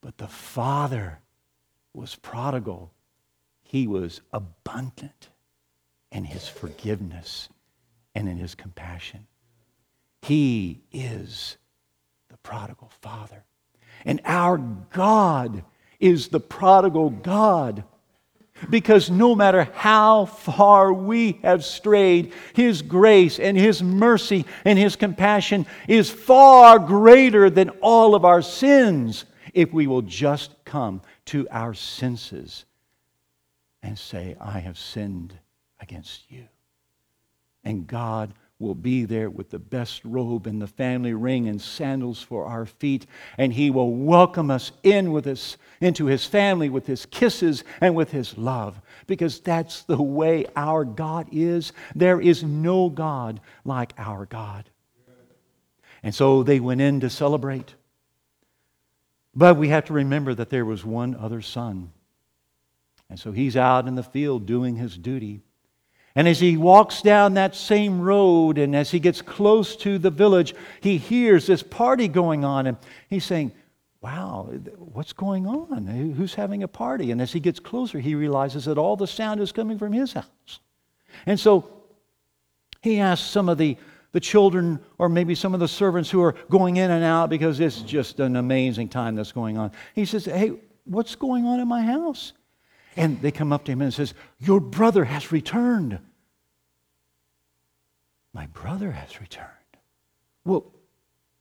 but 0.00 0.18
the 0.18 0.28
father 0.28 1.20
was 1.92 2.14
prodigal. 2.16 2.92
He 3.62 3.86
was 3.86 4.20
abundant 4.32 5.28
in 6.10 6.24
his 6.24 6.48
forgiveness 6.48 7.48
and 8.14 8.28
in 8.28 8.36
his 8.36 8.54
compassion. 8.54 9.26
He 10.22 10.82
is 10.92 11.56
the 12.28 12.36
prodigal 12.38 12.90
father. 13.00 13.44
And 14.04 14.20
our 14.24 14.58
God 14.58 15.64
is 15.98 16.28
the 16.28 16.40
prodigal 16.40 17.10
God 17.10 17.84
because 18.68 19.10
no 19.10 19.34
matter 19.34 19.64
how 19.74 20.26
far 20.26 20.92
we 20.92 21.40
have 21.42 21.64
strayed, 21.64 22.32
His 22.54 22.82
grace 22.82 23.38
and 23.38 23.56
His 23.56 23.82
mercy 23.82 24.44
and 24.64 24.78
His 24.78 24.96
compassion 24.96 25.66
is 25.88 26.10
far 26.10 26.78
greater 26.78 27.48
than 27.48 27.70
all 27.80 28.14
of 28.14 28.24
our 28.24 28.42
sins 28.42 29.24
if 29.54 29.72
we 29.72 29.86
will 29.86 30.02
just 30.02 30.54
come 30.64 31.00
to 31.26 31.48
our 31.50 31.74
senses 31.74 32.64
and 33.82 33.98
say, 33.98 34.36
I 34.40 34.58
have 34.60 34.78
sinned 34.78 35.34
against 35.80 36.30
you. 36.30 36.44
And 37.64 37.86
God 37.86 38.34
will 38.60 38.74
be 38.74 39.04
there 39.04 39.30
with 39.30 39.50
the 39.50 39.58
best 39.58 40.04
robe 40.04 40.46
and 40.46 40.62
the 40.62 40.66
family 40.66 41.14
ring 41.14 41.48
and 41.48 41.60
sandals 41.60 42.22
for 42.22 42.44
our 42.44 42.66
feet, 42.66 43.06
and 43.38 43.52
He 43.52 43.70
will 43.70 43.92
welcome 43.92 44.50
us 44.50 44.70
in 44.82 45.10
with 45.10 45.26
us 45.26 45.56
into 45.80 46.06
His 46.06 46.26
family 46.26 46.68
with 46.68 46.86
His 46.86 47.06
kisses 47.06 47.64
and 47.80 47.96
with 47.96 48.10
His 48.12 48.36
love, 48.38 48.80
because 49.06 49.40
that's 49.40 49.82
the 49.82 50.00
way 50.00 50.44
our 50.54 50.84
God 50.84 51.26
is. 51.32 51.72
There 51.96 52.20
is 52.20 52.44
no 52.44 52.90
God 52.90 53.40
like 53.64 53.94
our 53.98 54.26
God. 54.26 54.68
And 56.02 56.14
so 56.14 56.42
they 56.42 56.60
went 56.60 56.80
in 56.80 57.00
to 57.00 57.10
celebrate. 57.10 57.74
But 59.34 59.56
we 59.56 59.68
have 59.68 59.86
to 59.86 59.92
remember 59.92 60.34
that 60.34 60.50
there 60.50 60.64
was 60.64 60.84
one 60.84 61.14
other 61.14 61.40
son. 61.40 61.92
And 63.08 63.18
so 63.18 63.32
he's 63.32 63.56
out 63.56 63.88
in 63.88 63.96
the 63.96 64.02
field 64.02 64.46
doing 64.46 64.76
his 64.76 64.96
duty. 64.96 65.40
And 66.16 66.26
as 66.26 66.40
he 66.40 66.56
walks 66.56 67.02
down 67.02 67.34
that 67.34 67.54
same 67.54 68.00
road 68.00 68.58
and 68.58 68.74
as 68.74 68.90
he 68.90 68.98
gets 68.98 69.22
close 69.22 69.76
to 69.76 69.98
the 69.98 70.10
village, 70.10 70.54
he 70.80 70.98
hears 70.98 71.46
this 71.46 71.62
party 71.62 72.08
going 72.08 72.44
on. 72.44 72.66
And 72.66 72.76
he's 73.08 73.24
saying, 73.24 73.52
Wow, 74.02 74.48
what's 74.78 75.12
going 75.12 75.46
on? 75.46 75.86
Who's 76.16 76.34
having 76.34 76.62
a 76.62 76.68
party? 76.68 77.10
And 77.10 77.20
as 77.20 77.32
he 77.32 77.38
gets 77.38 77.60
closer, 77.60 77.98
he 77.98 78.14
realizes 78.14 78.64
that 78.64 78.78
all 78.78 78.96
the 78.96 79.06
sound 79.06 79.40
is 79.40 79.52
coming 79.52 79.78
from 79.78 79.92
his 79.92 80.14
house. 80.14 80.60
And 81.26 81.38
so 81.38 81.70
he 82.80 82.98
asks 82.98 83.28
some 83.28 83.50
of 83.50 83.58
the, 83.58 83.76
the 84.12 84.20
children 84.20 84.80
or 84.96 85.10
maybe 85.10 85.34
some 85.34 85.52
of 85.52 85.60
the 85.60 85.68
servants 85.68 86.08
who 86.08 86.22
are 86.22 86.34
going 86.48 86.78
in 86.78 86.90
and 86.90 87.04
out 87.04 87.28
because 87.28 87.60
it's 87.60 87.82
just 87.82 88.20
an 88.20 88.36
amazing 88.36 88.88
time 88.88 89.16
that's 89.16 89.32
going 89.32 89.58
on. 89.58 89.70
He 89.94 90.06
says, 90.06 90.24
Hey, 90.24 90.52
what's 90.84 91.14
going 91.14 91.44
on 91.44 91.60
in 91.60 91.68
my 91.68 91.82
house? 91.82 92.32
And 92.96 93.20
they 93.20 93.30
come 93.30 93.52
up 93.52 93.64
to 93.64 93.72
him 93.72 93.82
and 93.82 93.94
says, 93.94 94.14
Your 94.38 94.60
brother 94.60 95.04
has 95.04 95.32
returned. 95.32 95.98
My 98.32 98.46
brother 98.46 98.90
has 98.92 99.20
returned. 99.20 99.48
Well, 100.44 100.72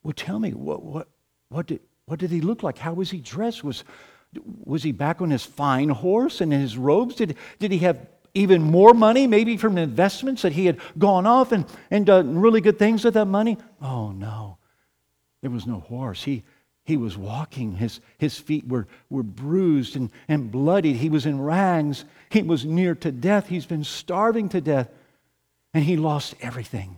well 0.03 0.13
tell 0.13 0.39
me, 0.39 0.51
what, 0.51 0.83
what, 0.83 1.07
what, 1.49 1.67
did, 1.67 1.81
What 2.05 2.19
did 2.19 2.31
he 2.31 2.41
look 2.41 2.63
like? 2.63 2.77
How 2.77 2.93
was 2.93 3.11
he 3.11 3.19
dressed? 3.19 3.63
Was, 3.63 3.83
was 4.63 4.83
he 4.83 4.91
back 4.91 5.21
on 5.21 5.29
his 5.29 5.45
fine 5.45 5.89
horse 5.89 6.41
and 6.41 6.53
in 6.53 6.61
his 6.61 6.77
robes? 6.77 7.15
Did, 7.15 7.35
did 7.59 7.71
he 7.71 7.79
have 7.79 8.07
even 8.33 8.61
more 8.61 8.93
money, 8.93 9.27
maybe 9.27 9.57
from 9.57 9.77
investments 9.77 10.43
that 10.43 10.51
he 10.51 10.65
had 10.65 10.79
gone 10.97 11.25
off 11.25 11.51
and, 11.51 11.65
and 11.89 12.05
done 12.05 12.37
really 12.37 12.61
good 12.61 12.77
things 12.77 13.03
with 13.03 13.15
that 13.15 13.25
money? 13.25 13.57
Oh, 13.81 14.11
no. 14.11 14.57
There 15.41 15.49
was 15.49 15.65
no 15.65 15.79
horse. 15.79 16.23
He, 16.23 16.43
he 16.89 16.97
was 16.97 17.15
walking. 17.15 17.75
His, 17.75 18.01
his 18.17 18.39
feet 18.39 18.67
were, 18.67 18.87
were 19.11 19.21
bruised 19.21 19.95
and, 19.95 20.09
and 20.27 20.51
bloodied. 20.51 20.95
He 20.95 21.07
was 21.07 21.27
in 21.27 21.39
rags. 21.39 22.03
He 22.29 22.41
was 22.41 22.65
near 22.65 22.95
to 22.95 23.11
death. 23.11 23.47
He's 23.47 23.67
been 23.67 23.83
starving 23.83 24.49
to 24.49 24.59
death. 24.59 24.89
And 25.71 25.83
he 25.83 25.97
lost 25.97 26.33
everything. 26.41 26.97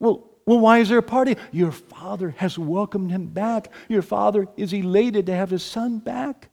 Well, 0.00 0.28
well, 0.44 0.58
why 0.58 0.80
is 0.80 0.88
there 0.88 0.98
a 0.98 1.04
party? 1.04 1.36
Your 1.52 1.70
father 1.70 2.34
has 2.38 2.58
welcomed 2.58 3.12
him 3.12 3.28
back. 3.28 3.72
Your 3.88 4.02
father 4.02 4.48
is 4.56 4.72
elated 4.72 5.26
to 5.26 5.36
have 5.36 5.50
his 5.50 5.62
son 5.62 6.00
back. 6.00 6.50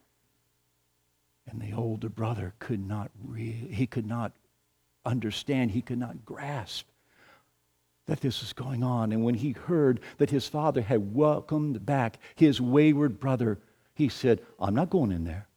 And 1.50 1.60
the 1.60 1.74
older 1.74 2.08
brother 2.08 2.54
could 2.60 2.88
not 2.88 3.10
re- 3.20 3.68
he 3.72 3.88
could 3.88 4.06
not 4.06 4.34
understand, 5.04 5.72
he 5.72 5.82
could 5.82 5.98
not 5.98 6.24
grasp 6.24 6.86
that 8.08 8.22
this 8.22 8.42
was 8.42 8.54
going 8.54 8.84
on. 8.84 9.12
And 9.12 9.24
when 9.24 9.36
he 9.36 9.52
heard 9.52 10.00
that 10.18 10.30
his 10.30 10.48
father 10.48 10.82
had 10.82 11.14
welcomed 11.14 11.86
back 11.86 12.18
his 12.36 12.60
wayward 12.60 13.20
brother, 13.20 13.60
he 13.94 14.10
said, 14.10 14.42
I'm 14.60 14.76
not 14.76 14.90
going 14.90 15.12
in 15.12 15.24
there. 15.24 15.48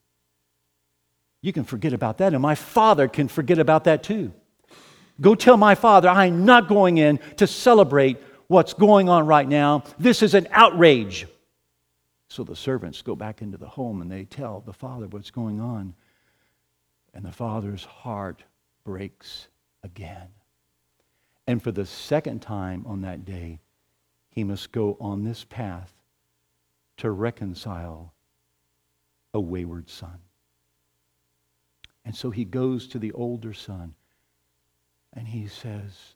You 1.40 1.52
can 1.52 1.64
forget 1.64 1.92
about 1.92 2.18
that, 2.18 2.32
and 2.32 2.40
my 2.40 2.54
father 2.54 3.06
can 3.06 3.28
forget 3.28 3.58
about 3.58 3.84
that 3.84 4.02
too. 4.02 4.32
Go 5.20 5.34
tell 5.34 5.56
my 5.56 5.74
father 5.74 6.08
I'm 6.08 6.44
not 6.44 6.68
going 6.68 6.98
in 6.98 7.18
to 7.36 7.46
celebrate 7.46 8.18
what's 8.46 8.72
going 8.72 9.08
on 9.08 9.26
right 9.26 9.46
now. 9.46 9.84
This 9.98 10.22
is 10.22 10.34
an 10.34 10.48
outrage. 10.50 11.26
So 12.28 12.44
the 12.44 12.56
servants 12.56 13.02
go 13.02 13.14
back 13.14 13.42
into 13.42 13.58
the 13.58 13.68
home 13.68 14.02
and 14.02 14.10
they 14.10 14.24
tell 14.24 14.60
the 14.60 14.72
father 14.72 15.06
what's 15.06 15.30
going 15.30 15.60
on. 15.60 15.94
And 17.12 17.24
the 17.24 17.30
father's 17.30 17.84
heart 17.84 18.42
breaks 18.84 19.46
again. 19.84 20.28
And 21.46 21.62
for 21.62 21.72
the 21.72 21.86
second 21.86 22.40
time 22.40 22.84
on 22.86 23.02
that 23.02 23.24
day, 23.24 23.60
he 24.30 24.44
must 24.44 24.72
go 24.72 24.96
on 25.00 25.24
this 25.24 25.44
path 25.44 25.92
to 26.96 27.10
reconcile 27.10 28.14
a 29.32 29.40
wayward 29.40 29.90
son. 29.90 30.18
And 32.04 32.14
so 32.14 32.30
he 32.30 32.44
goes 32.44 32.88
to 32.88 32.98
the 32.98 33.12
older 33.12 33.52
son 33.52 33.94
and 35.12 35.28
he 35.28 35.46
says, 35.46 36.14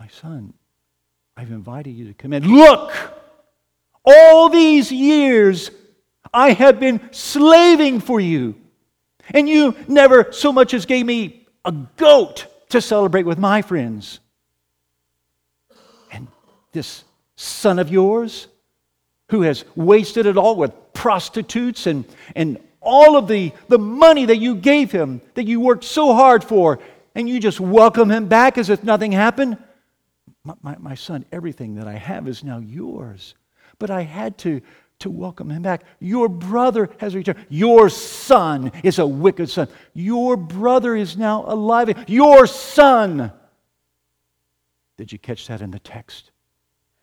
My 0.00 0.08
son, 0.08 0.54
I've 1.36 1.50
invited 1.50 1.90
you 1.90 2.06
to 2.06 2.14
come 2.14 2.32
in. 2.32 2.44
Look! 2.44 2.92
All 4.04 4.48
these 4.48 4.92
years 4.92 5.70
I 6.32 6.52
have 6.52 6.78
been 6.78 7.00
slaving 7.12 8.00
for 8.00 8.20
you. 8.20 8.54
And 9.30 9.48
you 9.48 9.74
never 9.88 10.32
so 10.32 10.52
much 10.52 10.72
as 10.72 10.86
gave 10.86 11.04
me 11.04 11.46
a 11.64 11.72
goat 11.72 12.46
to 12.70 12.80
celebrate 12.80 13.24
with 13.24 13.38
my 13.38 13.62
friends. 13.62 14.20
And 16.12 16.28
this 16.72 17.04
son 17.36 17.78
of 17.78 17.90
yours, 17.90 18.48
who 19.30 19.42
has 19.42 19.64
wasted 19.74 20.26
it 20.26 20.36
all 20.36 20.56
with 20.56 20.72
prostitutes 20.92 21.86
and, 21.86 22.04
and 22.34 22.58
all 22.80 23.16
of 23.16 23.28
the, 23.28 23.52
the 23.68 23.78
money 23.78 24.26
that 24.26 24.36
you 24.36 24.54
gave 24.54 24.92
him, 24.92 25.20
that 25.34 25.46
you 25.46 25.60
worked 25.60 25.84
so 25.84 26.14
hard 26.14 26.44
for, 26.44 26.78
and 27.14 27.28
you 27.28 27.40
just 27.40 27.60
welcome 27.60 28.10
him 28.10 28.26
back 28.28 28.58
as 28.58 28.70
if 28.70 28.84
nothing 28.84 29.12
happened. 29.12 29.58
My, 30.44 30.54
my, 30.62 30.76
my 30.78 30.94
son, 30.94 31.24
everything 31.32 31.74
that 31.76 31.88
I 31.88 31.94
have 31.94 32.28
is 32.28 32.44
now 32.44 32.58
yours. 32.58 33.34
But 33.78 33.90
I 33.90 34.02
had 34.02 34.38
to, 34.38 34.60
to 35.00 35.10
welcome 35.10 35.50
him 35.50 35.62
back. 35.62 35.84
Your 36.00 36.28
brother 36.28 36.88
has 36.98 37.14
returned. 37.14 37.44
Your 37.48 37.90
son 37.90 38.72
is 38.82 38.98
a 38.98 39.06
wicked 39.06 39.50
son. 39.50 39.68
Your 39.92 40.36
brother 40.36 40.96
is 40.96 41.16
now 41.16 41.44
alive. 41.46 42.08
Your 42.08 42.46
son. 42.46 43.32
Did 44.96 45.12
you 45.12 45.18
catch 45.18 45.46
that 45.48 45.60
in 45.60 45.70
the 45.70 45.78
text? 45.78 46.30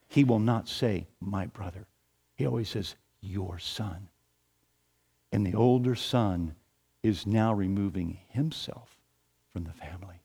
He 0.08 0.24
will 0.24 0.40
not 0.40 0.68
say, 0.68 1.08
my 1.20 1.46
brother. 1.46 1.86
He 2.36 2.48
always 2.48 2.70
says, 2.70 2.96
your 3.22 3.60
son. 3.60 4.10
And 5.32 5.46
the 5.46 5.56
older 5.56 5.96
son 5.96 6.56
is 7.04 7.28
now 7.28 7.54
removing 7.54 8.20
himself 8.30 8.98
from 9.52 9.66
the 9.66 9.74
family. 9.74 10.23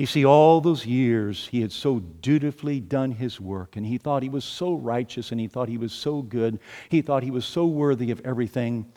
You 0.00 0.06
see, 0.06 0.24
all 0.24 0.62
those 0.62 0.86
years 0.86 1.48
he 1.48 1.60
had 1.60 1.72
so 1.72 1.98
dutifully 1.98 2.80
done 2.80 3.10
his 3.10 3.38
work, 3.38 3.76
and 3.76 3.84
he 3.84 3.98
thought 3.98 4.22
he 4.22 4.30
was 4.30 4.46
so 4.46 4.72
righteous, 4.72 5.30
and 5.30 5.38
he 5.38 5.46
thought 5.46 5.68
he 5.68 5.76
was 5.76 5.92
so 5.92 6.22
good, 6.22 6.58
he 6.88 7.02
thought 7.02 7.22
he 7.22 7.30
was 7.30 7.44
so 7.44 7.66
worthy 7.66 8.10
of 8.10 8.22
everything. 8.24 8.90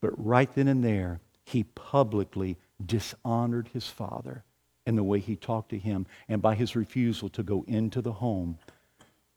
But 0.00 0.12
right 0.16 0.50
then 0.54 0.66
and 0.66 0.82
there, 0.82 1.20
he 1.44 1.64
publicly 1.64 2.56
dishonored 2.86 3.68
his 3.74 3.88
father 3.88 4.42
in 4.86 4.96
the 4.96 5.02
way 5.02 5.18
he 5.18 5.36
talked 5.36 5.68
to 5.72 5.78
him 5.78 6.06
and 6.26 6.40
by 6.40 6.54
his 6.54 6.74
refusal 6.74 7.28
to 7.28 7.42
go 7.42 7.62
into 7.68 8.00
the 8.00 8.12
home 8.12 8.56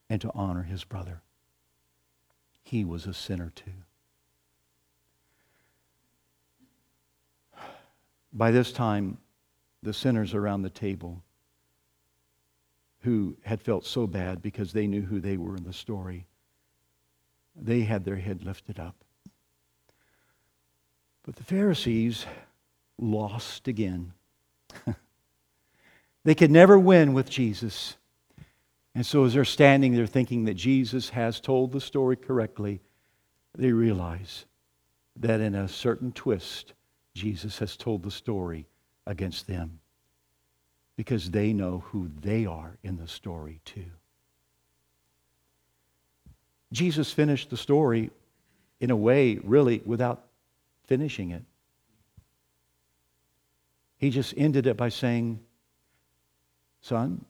and 0.09 0.21
to 0.21 0.31
honor 0.33 0.63
his 0.63 0.85
brother. 0.85 1.21
He 2.63 2.85
was 2.85 3.07
a 3.07 3.13
sinner 3.13 3.51
too. 3.53 3.73
By 8.31 8.51
this 8.51 8.71
time, 8.71 9.17
the 9.83 9.93
sinners 9.93 10.33
around 10.33 10.61
the 10.61 10.69
table 10.69 11.21
who 13.01 13.35
had 13.43 13.61
felt 13.61 13.85
so 13.85 14.07
bad 14.07 14.41
because 14.41 14.71
they 14.71 14.87
knew 14.87 15.01
who 15.01 15.19
they 15.19 15.35
were 15.35 15.57
in 15.57 15.63
the 15.65 15.73
story, 15.73 16.25
they 17.55 17.81
had 17.81 18.05
their 18.05 18.15
head 18.15 18.43
lifted 18.43 18.79
up. 18.79 18.95
But 21.23 21.35
the 21.35 21.43
Pharisees 21.43 22.25
lost 22.97 23.67
again. 23.67 24.13
they 26.23 26.35
could 26.35 26.51
never 26.51 26.79
win 26.79 27.13
with 27.13 27.29
Jesus. 27.29 27.97
And 28.95 29.05
so, 29.05 29.25
as 29.25 29.33
they're 29.33 29.45
standing 29.45 29.93
there 29.93 30.07
thinking 30.07 30.45
that 30.45 30.53
Jesus 30.53 31.09
has 31.09 31.39
told 31.39 31.71
the 31.71 31.81
story 31.81 32.15
correctly, 32.15 32.81
they 33.57 33.71
realize 33.71 34.45
that 35.15 35.41
in 35.41 35.55
a 35.55 35.67
certain 35.67 36.11
twist, 36.11 36.73
Jesus 37.13 37.59
has 37.59 37.75
told 37.77 38.03
the 38.03 38.11
story 38.11 38.67
against 39.05 39.47
them 39.47 39.79
because 40.95 41.31
they 41.31 41.53
know 41.53 41.83
who 41.87 42.09
they 42.21 42.45
are 42.45 42.77
in 42.83 42.97
the 42.97 43.07
story 43.07 43.59
too. 43.65 43.91
Jesus 46.71 47.11
finished 47.11 47.49
the 47.49 47.57
story 47.57 48.09
in 48.79 48.91
a 48.91 48.95
way, 48.95 49.39
really, 49.43 49.81
without 49.85 50.23
finishing 50.85 51.31
it. 51.31 51.43
He 53.97 54.09
just 54.09 54.33
ended 54.35 54.67
it 54.67 54.75
by 54.75 54.89
saying, 54.89 55.39
Son, 56.81 57.23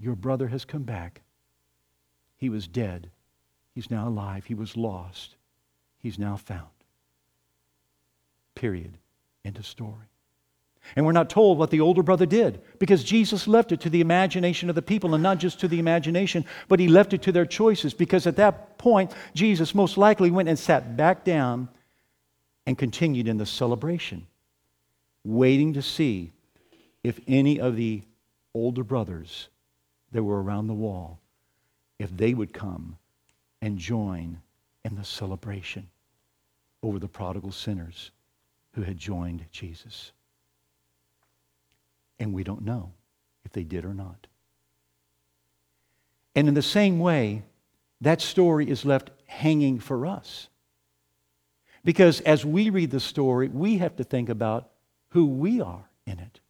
your 0.00 0.16
brother 0.16 0.48
has 0.48 0.64
come 0.64 0.82
back. 0.82 1.22
He 2.36 2.48
was 2.48 2.66
dead. 2.66 3.10
He's 3.74 3.90
now 3.90 4.08
alive. 4.08 4.46
He 4.46 4.54
was 4.54 4.76
lost. 4.76 5.36
He's 5.98 6.18
now 6.18 6.36
found. 6.36 6.66
Period. 8.54 8.98
Of 9.46 9.66
story. 9.66 10.08
And 10.96 11.04
we're 11.04 11.12
not 11.12 11.28
told 11.28 11.58
what 11.58 11.70
the 11.70 11.80
older 11.80 12.02
brother 12.02 12.24
did 12.24 12.62
because 12.78 13.04
Jesus 13.04 13.46
left 13.46 13.72
it 13.72 13.80
to 13.82 13.90
the 13.90 14.00
imagination 14.00 14.68
of 14.70 14.74
the 14.74 14.82
people 14.82 15.14
and 15.14 15.22
not 15.22 15.38
just 15.38 15.60
to 15.60 15.68
the 15.68 15.78
imagination, 15.78 16.46
but 16.66 16.80
he 16.80 16.88
left 16.88 17.12
it 17.12 17.22
to 17.22 17.32
their 17.32 17.44
choices 17.44 17.92
because 17.92 18.26
at 18.26 18.36
that 18.36 18.78
point, 18.78 19.12
Jesus 19.34 19.74
most 19.74 19.98
likely 19.98 20.30
went 20.30 20.48
and 20.48 20.58
sat 20.58 20.96
back 20.96 21.24
down 21.24 21.68
and 22.66 22.78
continued 22.78 23.28
in 23.28 23.36
the 23.36 23.44
celebration, 23.44 24.26
waiting 25.24 25.74
to 25.74 25.82
see 25.82 26.32
if 27.02 27.20
any 27.28 27.60
of 27.60 27.76
the 27.76 28.02
older 28.54 28.82
brothers 28.82 29.48
that 30.12 30.24
were 30.24 30.42
around 30.42 30.68
the 30.68 30.74
wall, 30.74 31.20
if 31.98 32.14
they 32.16 32.32
would 32.32 32.54
come 32.54 32.96
and 33.60 33.78
join 33.78 34.40
in 34.86 34.96
the 34.96 35.04
celebration 35.04 35.88
over 36.82 36.98
the 36.98 37.08
prodigal 37.08 37.52
sinners 37.52 38.10
who 38.74 38.82
had 38.82 38.96
joined 38.96 39.44
Jesus. 39.50 40.12
And 42.18 42.32
we 42.32 42.44
don't 42.44 42.62
know 42.62 42.92
if 43.44 43.52
they 43.52 43.64
did 43.64 43.84
or 43.84 43.94
not. 43.94 44.26
And 46.34 46.48
in 46.48 46.54
the 46.54 46.62
same 46.62 46.98
way, 46.98 47.44
that 48.00 48.20
story 48.20 48.68
is 48.68 48.84
left 48.84 49.10
hanging 49.26 49.78
for 49.78 50.06
us. 50.06 50.48
Because 51.84 52.20
as 52.22 52.44
we 52.44 52.70
read 52.70 52.90
the 52.90 53.00
story, 53.00 53.48
we 53.48 53.78
have 53.78 53.96
to 53.96 54.04
think 54.04 54.28
about 54.28 54.70
who 55.10 55.26
we 55.26 55.60
are 55.60 55.88
in 56.06 56.18
it. 56.18 56.40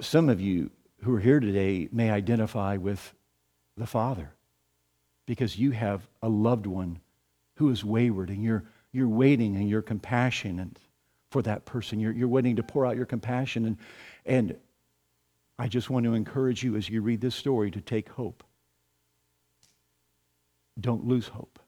Some 0.00 0.28
of 0.28 0.40
you 0.40 0.70
who 1.02 1.14
are 1.14 1.20
here 1.20 1.40
today 1.40 1.88
may 1.92 2.10
identify 2.10 2.76
with 2.76 3.14
the 3.76 3.86
Father 3.86 4.32
because 5.24 5.58
you 5.58 5.70
have 5.70 6.06
a 6.22 6.28
loved 6.28 6.66
one 6.66 7.00
who 7.54 7.70
is 7.70 7.84
wayward 7.84 8.28
and 8.28 8.42
you're 8.42 8.64
you're 8.96 9.08
waiting 9.08 9.56
and 9.56 9.68
you're 9.68 9.82
compassionate 9.82 10.78
for 11.30 11.42
that 11.42 11.66
person. 11.66 12.00
You're, 12.00 12.12
you're 12.12 12.28
waiting 12.28 12.56
to 12.56 12.62
pour 12.62 12.86
out 12.86 12.96
your 12.96 13.04
compassion. 13.04 13.66
And, 13.66 13.76
and 14.24 14.56
I 15.58 15.68
just 15.68 15.90
want 15.90 16.04
to 16.06 16.14
encourage 16.14 16.62
you 16.62 16.76
as 16.76 16.88
you 16.88 17.02
read 17.02 17.20
this 17.20 17.34
story 17.34 17.70
to 17.72 17.80
take 17.82 18.08
hope. 18.08 18.42
Don't 20.80 21.06
lose 21.06 21.28
hope 21.28 21.58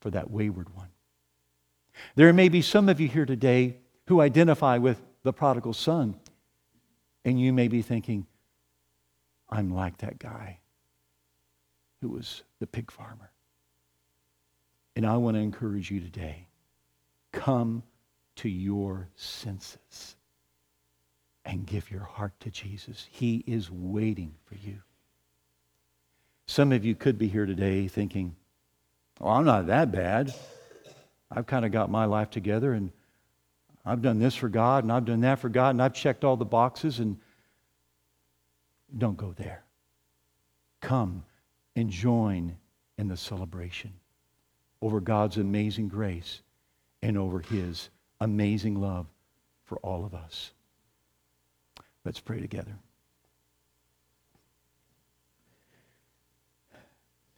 for 0.00 0.10
that 0.10 0.28
wayward 0.28 0.74
one. 0.74 0.88
There 2.16 2.32
may 2.32 2.48
be 2.48 2.62
some 2.62 2.88
of 2.88 3.00
you 3.00 3.06
here 3.06 3.26
today 3.26 3.76
who 4.06 4.20
identify 4.20 4.78
with 4.78 5.00
the 5.22 5.32
prodigal 5.32 5.72
son, 5.72 6.16
and 7.24 7.40
you 7.40 7.52
may 7.52 7.68
be 7.68 7.80
thinking, 7.80 8.26
I'm 9.48 9.72
like 9.72 9.98
that 9.98 10.18
guy 10.18 10.58
who 12.00 12.08
was 12.08 12.42
the 12.58 12.66
pig 12.66 12.90
farmer. 12.90 13.30
And 14.98 15.06
I 15.06 15.16
want 15.16 15.36
to 15.36 15.40
encourage 15.40 15.92
you 15.92 16.00
today 16.00 16.48
come 17.30 17.84
to 18.34 18.48
your 18.48 19.08
senses 19.14 20.16
and 21.44 21.64
give 21.64 21.88
your 21.88 22.02
heart 22.02 22.32
to 22.40 22.50
Jesus. 22.50 23.06
He 23.08 23.44
is 23.46 23.70
waiting 23.70 24.34
for 24.46 24.56
you. 24.56 24.78
Some 26.46 26.72
of 26.72 26.84
you 26.84 26.96
could 26.96 27.16
be 27.16 27.28
here 27.28 27.46
today 27.46 27.86
thinking, 27.86 28.34
well, 29.20 29.34
I'm 29.34 29.44
not 29.44 29.68
that 29.68 29.92
bad. 29.92 30.34
I've 31.30 31.46
kind 31.46 31.64
of 31.64 31.70
got 31.70 31.92
my 31.92 32.06
life 32.06 32.30
together 32.30 32.72
and 32.72 32.90
I've 33.86 34.02
done 34.02 34.18
this 34.18 34.34
for 34.34 34.48
God 34.48 34.82
and 34.82 34.92
I've 34.92 35.04
done 35.04 35.20
that 35.20 35.38
for 35.38 35.48
God 35.48 35.76
and 35.76 35.80
I've 35.80 35.94
checked 35.94 36.24
all 36.24 36.36
the 36.36 36.44
boxes 36.44 36.98
and 36.98 37.18
don't 38.98 39.16
go 39.16 39.32
there. 39.36 39.62
Come 40.80 41.22
and 41.76 41.88
join 41.88 42.56
in 42.96 43.06
the 43.06 43.16
celebration 43.16 43.92
over 44.80 45.00
God's 45.00 45.36
amazing 45.36 45.88
grace 45.88 46.40
and 47.02 47.16
over 47.18 47.40
His 47.40 47.88
amazing 48.20 48.80
love 48.80 49.06
for 49.64 49.78
all 49.78 50.04
of 50.04 50.14
us. 50.14 50.52
Let's 52.04 52.20
pray 52.20 52.40
together. 52.40 52.76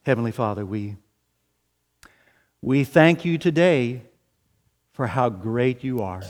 Heavenly 0.03 0.31
Father, 0.31 0.65
we, 0.65 0.95
we 2.61 2.83
thank 2.83 3.23
you 3.23 3.37
today 3.37 4.01
for 4.93 5.07
how 5.07 5.29
great 5.29 5.83
you 5.83 6.01
are. 6.01 6.23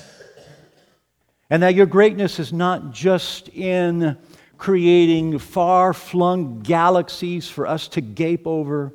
And 1.50 1.64
that 1.64 1.76
your 1.76 1.86
greatness 1.86 2.40
is 2.40 2.54
not 2.54 2.92
just 2.92 3.50
in 3.50 4.18
creating 4.58 5.40
far 5.40 5.94
flung 5.94 6.62
galaxies 6.62 7.50
for 7.50 7.68
us 7.68 7.88
to 7.90 8.02
gape 8.02 8.46
over, 8.46 8.94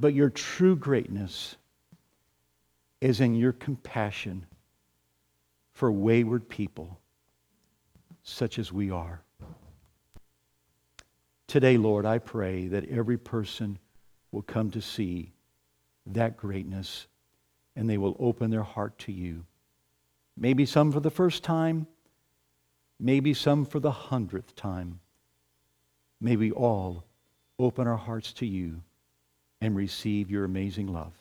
but 0.00 0.14
your 0.14 0.30
true 0.30 0.74
greatness 0.74 1.56
is 3.02 3.20
in 3.20 3.34
your 3.34 3.52
compassion 3.52 4.46
for 5.74 5.92
wayward 5.92 6.48
people 6.48 6.98
such 8.22 8.58
as 8.58 8.72
we 8.72 8.90
are. 8.90 9.22
Today, 11.46 11.76
Lord, 11.76 12.06
I 12.06 12.18
pray 12.18 12.68
that 12.68 12.88
every 12.88 13.18
person 13.18 13.78
will 14.32 14.42
come 14.42 14.70
to 14.70 14.80
see 14.80 15.32
that 16.06 16.36
greatness 16.36 17.06
and 17.76 17.88
they 17.88 17.98
will 17.98 18.16
open 18.18 18.50
their 18.50 18.62
heart 18.62 18.98
to 19.00 19.12
you. 19.12 19.44
Maybe 20.36 20.64
some 20.64 20.92
for 20.92 21.00
the 21.00 21.10
first 21.10 21.42
time, 21.42 21.86
maybe 22.98 23.34
some 23.34 23.66
for 23.66 23.80
the 23.80 23.90
hundredth 23.90 24.54
time. 24.54 25.00
May 26.20 26.36
we 26.36 26.52
all 26.52 27.04
open 27.58 27.86
our 27.86 27.96
hearts 27.96 28.32
to 28.34 28.46
you 28.46 28.82
and 29.60 29.76
receive 29.76 30.30
your 30.30 30.44
amazing 30.44 30.86
love. 30.86 31.12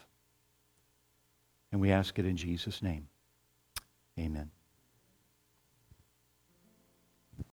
And 1.71 1.81
we 1.81 1.91
ask 1.91 2.17
it 2.17 2.25
in 2.25 2.37
Jesus' 2.37 2.81
name. 2.81 3.07
Amen. 4.17 4.51